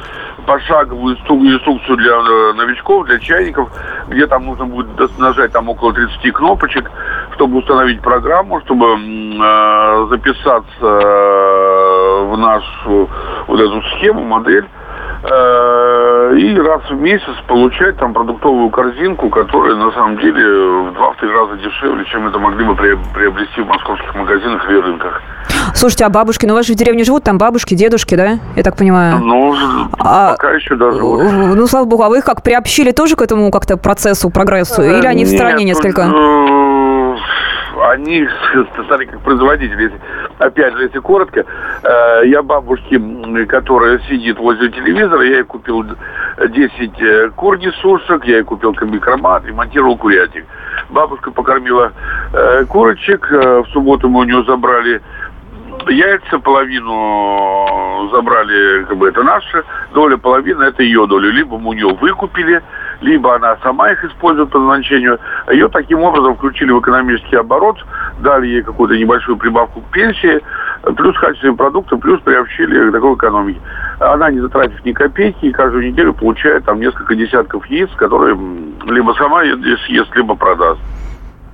пошаговую 0.46 1.16
инструкцию 1.16 1.96
для 1.96 2.12
э, 2.12 2.52
новичков, 2.54 3.06
для 3.06 3.18
чайников, 3.18 3.70
где 4.08 4.26
там 4.26 4.46
нужно 4.46 4.66
будет 4.66 5.18
нажать 5.18 5.52
там 5.52 5.68
около 5.68 5.92
30 5.92 6.32
кнопочек, 6.32 6.90
чтобы 7.34 7.58
установить 7.58 8.00
программу, 8.00 8.60
чтобы 8.62 8.86
э, 8.86 10.06
записаться 10.10 10.66
э, 10.80 12.24
в 12.24 12.36
нашу 12.38 13.08
вот 13.46 13.60
эту 13.60 13.82
схему, 13.82 14.24
модель 14.24 14.66
и 15.24 16.58
раз 16.58 16.82
в 16.90 17.00
месяц 17.00 17.34
получать 17.46 17.96
там 17.96 18.12
продуктовую 18.12 18.70
корзинку, 18.70 19.28
которая 19.30 19.76
на 19.76 19.92
самом 19.92 20.18
деле 20.18 20.88
в 20.88 20.94
два-три 20.94 21.28
раза 21.30 21.56
дешевле, 21.58 22.04
чем 22.06 22.26
это 22.26 22.38
могли 22.38 22.64
бы 22.64 22.74
приобрести 22.74 23.60
в 23.60 23.66
московских 23.66 24.14
магазинах 24.16 24.68
или 24.68 24.78
рынках. 24.78 25.22
Слушайте, 25.74 26.06
а 26.06 26.08
бабушки, 26.08 26.46
ну 26.46 26.54
у 26.54 26.56
вас 26.56 26.66
же 26.66 26.72
в 26.72 26.76
деревне 26.76 27.04
живут 27.04 27.24
там 27.24 27.38
бабушки, 27.38 27.74
дедушки, 27.74 28.14
да? 28.14 28.38
Я 28.56 28.62
так 28.62 28.76
понимаю. 28.76 29.18
Ну, 29.20 29.54
а, 29.98 30.32
пока 30.32 30.52
еще 30.52 30.74
даже. 30.76 31.00
Ну, 31.00 31.66
слава 31.66 31.84
богу, 31.84 32.02
а 32.02 32.08
вы 32.08 32.18
их 32.18 32.24
как 32.24 32.42
приобщили 32.42 32.90
тоже 32.90 33.14
к 33.16 33.22
этому 33.22 33.50
как-то 33.50 33.76
процессу, 33.76 34.30
прогрессу? 34.30 34.82
Или 34.82 35.06
они 35.06 35.24
в 35.24 35.28
стороне 35.28 35.64
несколько? 35.64 36.04
Ну, 36.04 36.71
они 37.80 38.28
стали 38.86 39.04
как 39.06 39.20
производители. 39.20 39.92
Опять 40.38 40.74
же, 40.74 40.84
если 40.84 40.98
коротко, 40.98 41.44
э, 41.82 42.22
я 42.26 42.42
бабушке, 42.42 43.00
которая 43.48 43.98
сидит 44.08 44.38
возле 44.38 44.70
телевизора, 44.70 45.22
я 45.22 45.36
ей 45.36 45.44
купил 45.44 45.84
10 46.38 47.00
э, 47.00 47.30
кур 47.36 47.58
несушек, 47.58 48.24
я 48.24 48.36
ей 48.36 48.44
купил 48.44 48.74
комбикромат, 48.74 49.44
ремонтировал 49.44 49.96
курятник. 49.96 50.44
Бабушка 50.90 51.30
покормила 51.30 51.92
э, 52.32 52.64
курочек, 52.66 53.30
в 53.30 53.66
субботу 53.72 54.08
мы 54.08 54.20
у 54.20 54.24
нее 54.24 54.44
забрали 54.44 55.00
яйца, 55.88 56.38
половину 56.38 58.08
забрали, 58.12 58.84
как 58.84 58.96
бы 58.96 59.08
это 59.08 59.22
наша 59.22 59.64
доля, 59.94 60.16
половина 60.16 60.64
это 60.64 60.82
ее 60.82 61.06
доля. 61.06 61.30
Либо 61.30 61.58
мы 61.58 61.70
у 61.70 61.72
нее 61.72 61.88
выкупили, 61.88 62.62
либо 63.02 63.34
она 63.34 63.56
сама 63.62 63.90
их 63.92 64.04
использует 64.04 64.50
по 64.50 64.58
назначению. 64.58 65.18
Ее 65.50 65.68
таким 65.68 66.02
образом 66.02 66.36
включили 66.36 66.70
в 66.70 66.80
экономический 66.80 67.36
оборот, 67.36 67.76
дали 68.20 68.46
ей 68.46 68.62
какую-то 68.62 68.96
небольшую 68.96 69.36
прибавку 69.36 69.80
к 69.80 69.90
пенсии, 69.92 70.40
плюс 70.96 71.18
качественные 71.18 71.56
продукты, 71.56 71.96
плюс 71.96 72.20
приобщили 72.20 72.88
к 72.88 72.92
такой 72.92 73.14
экономике. 73.14 73.60
Она, 74.00 74.30
не 74.30 74.40
затратив 74.40 74.84
ни 74.84 74.92
копейки, 74.92 75.50
каждую 75.52 75.88
неделю 75.88 76.14
получает 76.14 76.64
там 76.64 76.80
несколько 76.80 77.14
десятков 77.14 77.66
яиц, 77.66 77.90
которые 77.96 78.36
либо 78.86 79.12
сама 79.12 79.42
съест, 79.42 80.14
либо 80.16 80.34
продаст. 80.34 80.80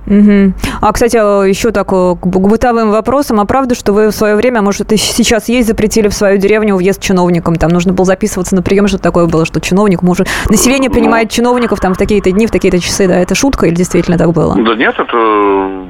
Угу. 0.07 0.53
А, 0.81 0.91
кстати, 0.91 1.15
еще 1.47 1.71
так 1.71 1.87
к 1.87 2.25
бытовым 2.25 2.91
вопросам. 2.91 3.39
А 3.39 3.45
правда, 3.45 3.75
что 3.75 3.93
вы 3.93 4.07
в 4.07 4.11
свое 4.11 4.35
время, 4.35 4.61
может, 4.61 4.91
и 4.91 4.97
сейчас 4.97 5.49
есть, 5.49 5.67
запретили 5.67 6.07
в 6.07 6.13
свою 6.13 6.37
деревню 6.37 6.75
въезд 6.75 7.01
чиновникам? 7.01 7.55
Там 7.55 7.69
нужно 7.69 7.93
было 7.93 8.05
записываться 8.05 8.55
на 8.55 8.61
прием, 8.61 8.87
что 8.87 8.97
такое 8.97 9.27
было, 9.27 9.45
что 9.45 9.61
чиновник 9.61 10.01
может... 10.01 10.27
Население 10.49 10.89
принимает 10.89 11.29
чиновников 11.29 11.79
там 11.79 11.93
в 11.93 11.97
такие-то 11.97 12.31
дни, 12.31 12.47
в 12.47 12.51
такие-то 12.51 12.79
часы, 12.79 13.07
да? 13.07 13.19
Это 13.19 13.35
шутка 13.35 13.67
или 13.67 13.75
действительно 13.75 14.17
так 14.17 14.31
было? 14.31 14.55
Да 14.55 14.75
нет, 14.75 14.95
это 14.97 15.17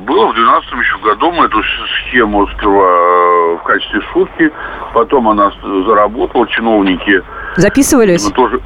было 0.06 0.28
в 0.28 0.36
12 0.36 0.72
еще 0.72 0.98
году. 1.04 1.32
Мы 1.32 1.46
эту 1.46 1.62
схему 2.10 2.48
сперва 2.48 2.86
э, 2.86 3.58
в 3.58 3.64
качестве 3.64 4.02
шутки, 4.14 4.52
потом 4.94 5.30
она 5.30 5.52
заработала, 5.86 6.48
чиновники... 6.48 7.22
Записывались? 7.58 8.26
Мы 8.26 8.32
тоже 8.32 8.62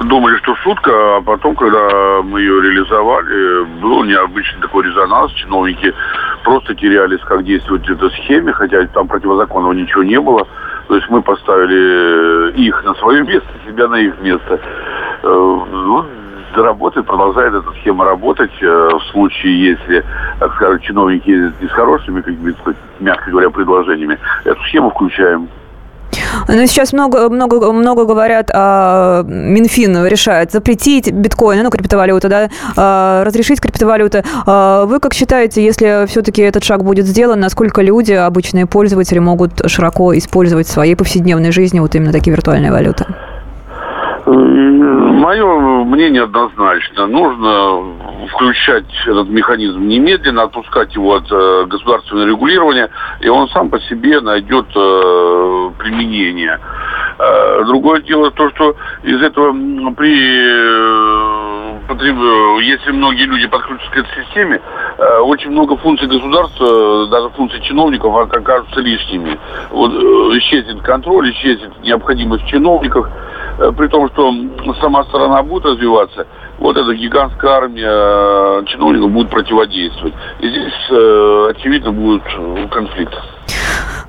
думали, 0.00 0.36
что 0.38 0.54
шутка, 0.56 0.90
а 1.16 1.20
потом, 1.20 1.54
когда 1.56 2.22
мы 2.22 2.40
ее 2.40 2.62
реализовали, 2.62 3.64
был 3.80 4.04
необычный 4.04 4.60
такой 4.62 4.84
резонанс. 4.84 5.32
Чиновники 5.32 5.92
просто 6.44 6.74
терялись, 6.74 7.20
как 7.20 7.44
действовать 7.44 7.86
в 7.88 7.92
этой 7.92 8.10
схеме, 8.10 8.52
хотя 8.52 8.86
там 8.86 9.08
противозаконного 9.08 9.72
ничего 9.72 10.02
не 10.02 10.20
было. 10.20 10.46
То 10.88 10.96
есть 10.96 11.08
мы 11.10 11.22
поставили 11.22 12.52
их 12.52 12.82
на 12.84 12.94
свое 12.94 13.22
место, 13.22 13.48
себя 13.66 13.88
на 13.88 13.96
их 13.96 14.18
место. 14.20 14.60
Э, 15.22 15.60
ну, 15.70 16.06
работает, 16.56 17.06
продолжает 17.06 17.54
эта 17.54 17.70
схема 17.80 18.04
работать. 18.04 18.50
Э, 18.60 18.90
в 18.92 19.02
случае, 19.10 19.70
если, 19.70 20.04
так 20.38 20.54
сказать, 20.54 20.82
чиновники 20.82 21.28
ездят 21.28 21.60
не 21.60 21.68
с 21.68 21.72
хорошими, 21.72 22.20
как 22.20 22.34
бы, 22.34 22.54
мягко 23.00 23.30
говоря, 23.30 23.50
предложениями, 23.50 24.18
эту 24.44 24.60
схему 24.64 24.90
включаем. 24.90 25.48
Но 26.48 26.66
сейчас 26.66 26.92
много, 26.92 27.28
много, 27.28 27.72
много 27.72 28.04
говорят, 28.04 28.50
а, 28.52 29.22
Минфин 29.24 30.06
решает 30.06 30.52
запретить 30.52 31.10
биткоины, 31.10 31.62
ну, 31.62 31.70
криптовалюту, 31.70 32.28
да, 32.28 32.48
а, 32.76 33.24
разрешить 33.24 33.60
криптовалюты. 33.60 34.24
А, 34.46 34.86
вы 34.86 35.00
как 35.00 35.14
считаете, 35.14 35.64
если 35.64 36.06
все-таки 36.06 36.42
этот 36.42 36.64
шаг 36.64 36.84
будет 36.84 37.06
сделан, 37.06 37.40
насколько 37.40 37.82
люди, 37.82 38.12
обычные 38.12 38.66
пользователи, 38.66 39.18
могут 39.18 39.62
широко 39.66 40.16
использовать 40.16 40.66
в 40.66 40.70
своей 40.70 40.94
повседневной 40.94 41.52
жизни 41.52 41.80
вот 41.80 41.94
именно 41.94 42.12
такие 42.12 42.32
виртуальные 42.32 42.72
валюты? 42.72 43.06
Мое 45.28 45.44
мнение 45.84 46.22
однозначно. 46.22 47.06
Нужно 47.06 48.28
включать 48.32 48.86
этот 49.04 49.28
механизм 49.28 49.86
немедленно, 49.86 50.44
отпускать 50.44 50.94
его 50.94 51.16
от 51.16 51.30
э, 51.30 51.66
государственного 51.66 52.28
регулирования, 52.28 52.88
и 53.20 53.28
он 53.28 53.46
сам 53.50 53.68
по 53.68 53.78
себе 53.78 54.22
найдет 54.22 54.64
э, 54.74 55.70
применение. 55.78 56.58
Э, 57.18 57.62
другое 57.66 58.00
дело 58.00 58.30
то, 58.30 58.48
что 58.52 58.74
из 59.02 59.20
этого 59.20 59.52
при 59.92 61.28
потреб... 61.88 62.16
если 62.62 62.92
многие 62.92 63.24
люди 63.24 63.48
подключатся 63.48 63.90
к 63.90 63.96
этой 63.98 64.24
системе, 64.24 64.62
э, 64.96 65.18
очень 65.18 65.50
много 65.50 65.76
функций 65.76 66.08
государства, 66.08 67.06
даже 67.08 67.28
функций 67.30 67.60
чиновников 67.60 68.16
окажутся 68.16 68.80
лишними. 68.80 69.38
Вот 69.70 69.92
исчезнет 70.38 70.80
контроль, 70.82 71.30
исчезнет 71.32 71.72
необходимость 71.82 72.44
в 72.44 72.48
чиновниках, 72.48 73.10
при 73.76 73.88
том, 73.88 74.08
что 74.10 74.32
сама 74.80 75.04
сторона 75.04 75.42
будет 75.42 75.64
развиваться, 75.64 76.26
вот 76.58 76.76
эта 76.76 76.94
гигантская 76.94 77.50
армия 77.52 78.64
чиновников 78.66 79.10
будет 79.10 79.30
противодействовать. 79.30 80.14
И 80.40 80.48
здесь, 80.48 80.90
очевидно, 80.90 81.92
будет 81.92 82.22
конфликт. 82.70 83.14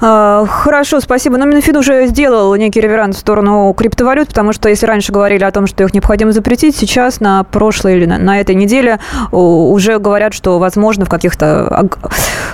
А, 0.01 0.45
хорошо, 0.45 0.99
спасибо. 0.99 1.37
Но 1.37 1.45
Минфин 1.45 1.75
уже 1.75 2.07
сделал 2.07 2.55
некий 2.55 2.79
реверанс 2.79 3.17
в 3.17 3.19
сторону 3.19 3.73
криптовалют, 3.73 4.29
потому 4.29 4.53
что 4.53 4.69
если 4.69 4.85
раньше 4.85 5.11
говорили 5.11 5.43
о 5.43 5.51
том, 5.51 5.67
что 5.67 5.83
их 5.83 5.93
необходимо 5.93 6.31
запретить, 6.31 6.75
сейчас 6.75 7.19
на 7.19 7.43
прошлой 7.43 7.97
или 7.97 8.05
на, 8.05 8.39
этой 8.39 8.55
неделе 8.55 8.99
уже 9.31 9.99
говорят, 9.99 10.33
что, 10.33 10.59
возможно, 10.59 11.05
в 11.05 11.09
каких-то... 11.09 11.89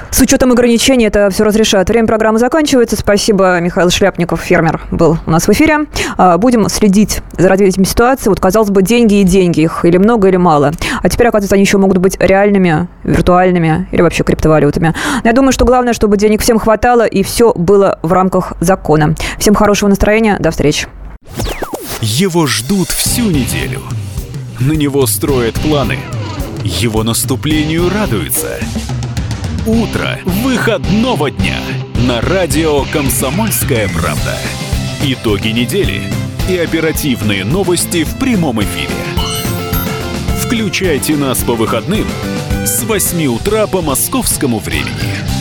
С 0.10 0.22
учетом 0.22 0.52
ограничений 0.52 1.06
это 1.06 1.30
все 1.30 1.44
разрешат. 1.44 1.90
Время 1.90 2.08
программы 2.08 2.40
заканчивается. 2.40 2.96
Спасибо, 2.96 3.60
Михаил 3.60 3.90
Шляпников, 3.90 4.40
фермер, 4.40 4.80
был 4.90 5.18
у 5.26 5.32
нас 5.32 5.48
в 5.48 5.52
эфире. 5.52 5.80
А, 6.18 6.38
будем 6.38 6.70
следить 6.70 7.22
за 7.38 7.50
развитием 7.50 7.86
ситуации. 7.86 8.30
Вот, 8.30 8.40
казалось 8.40 8.70
бы, 8.70 8.82
деньги 8.82 9.16
и 9.16 9.24
деньги. 9.24 9.62
Их 9.62 9.84
или 9.84 9.98
много, 9.98 10.30
или 10.30 10.38
мало. 10.38 10.72
А 11.06 11.10
теперь, 11.10 11.28
оказывается, 11.28 11.54
они 11.54 11.66
еще 11.66 11.78
могут 11.78 12.00
быть 12.00 12.18
реальными, 12.20 12.88
виртуальными 13.04 13.88
или 13.92 14.02
вообще 14.02 14.24
криптовалютами. 14.24 14.96
Но 15.24 15.30
я 15.30 15.34
думаю, 15.34 15.52
что 15.52 15.64
главное, 15.64 15.94
чтобы 15.94 16.18
денег 16.18 16.42
всем 16.42 16.58
хватало 16.58 17.06
и 17.06 17.22
все 17.22 17.54
было 17.54 18.00
в 18.02 18.12
рамках 18.12 18.54
закона. 18.60 19.14
Всем 19.38 19.54
хорошего 19.54 19.88
настроения. 19.88 20.38
До 20.40 20.50
встречи. 20.50 20.88
Его 22.02 22.48
ждут 22.48 22.90
всю 22.90 23.30
неделю. 23.30 23.82
На 24.60 24.72
него 24.72 25.06
строят 25.06 25.54
планы. 25.60 26.00
Его 26.64 27.04
наступлению 27.04 27.88
радуются. 27.94 28.58
Утро 29.68 30.18
выходного 30.26 31.30
дня 31.30 31.60
на 32.08 32.20
радио 32.22 32.84
«Комсомольская 32.92 33.88
правда». 33.90 34.36
Итоги 35.04 35.50
недели 35.50 36.02
и 36.50 36.58
оперативные 36.58 37.46
новости 37.46 38.04
в 38.04 38.18
прямом 38.18 38.64
эфире. 38.64 39.25
Включайте 40.46 41.16
нас 41.16 41.44
по 41.44 41.56
выходным 41.56 42.06
с 42.66 42.84
8 42.84 43.26
утра 43.26 43.66
по 43.66 43.82
московскому 43.82 44.60
времени. 44.60 45.35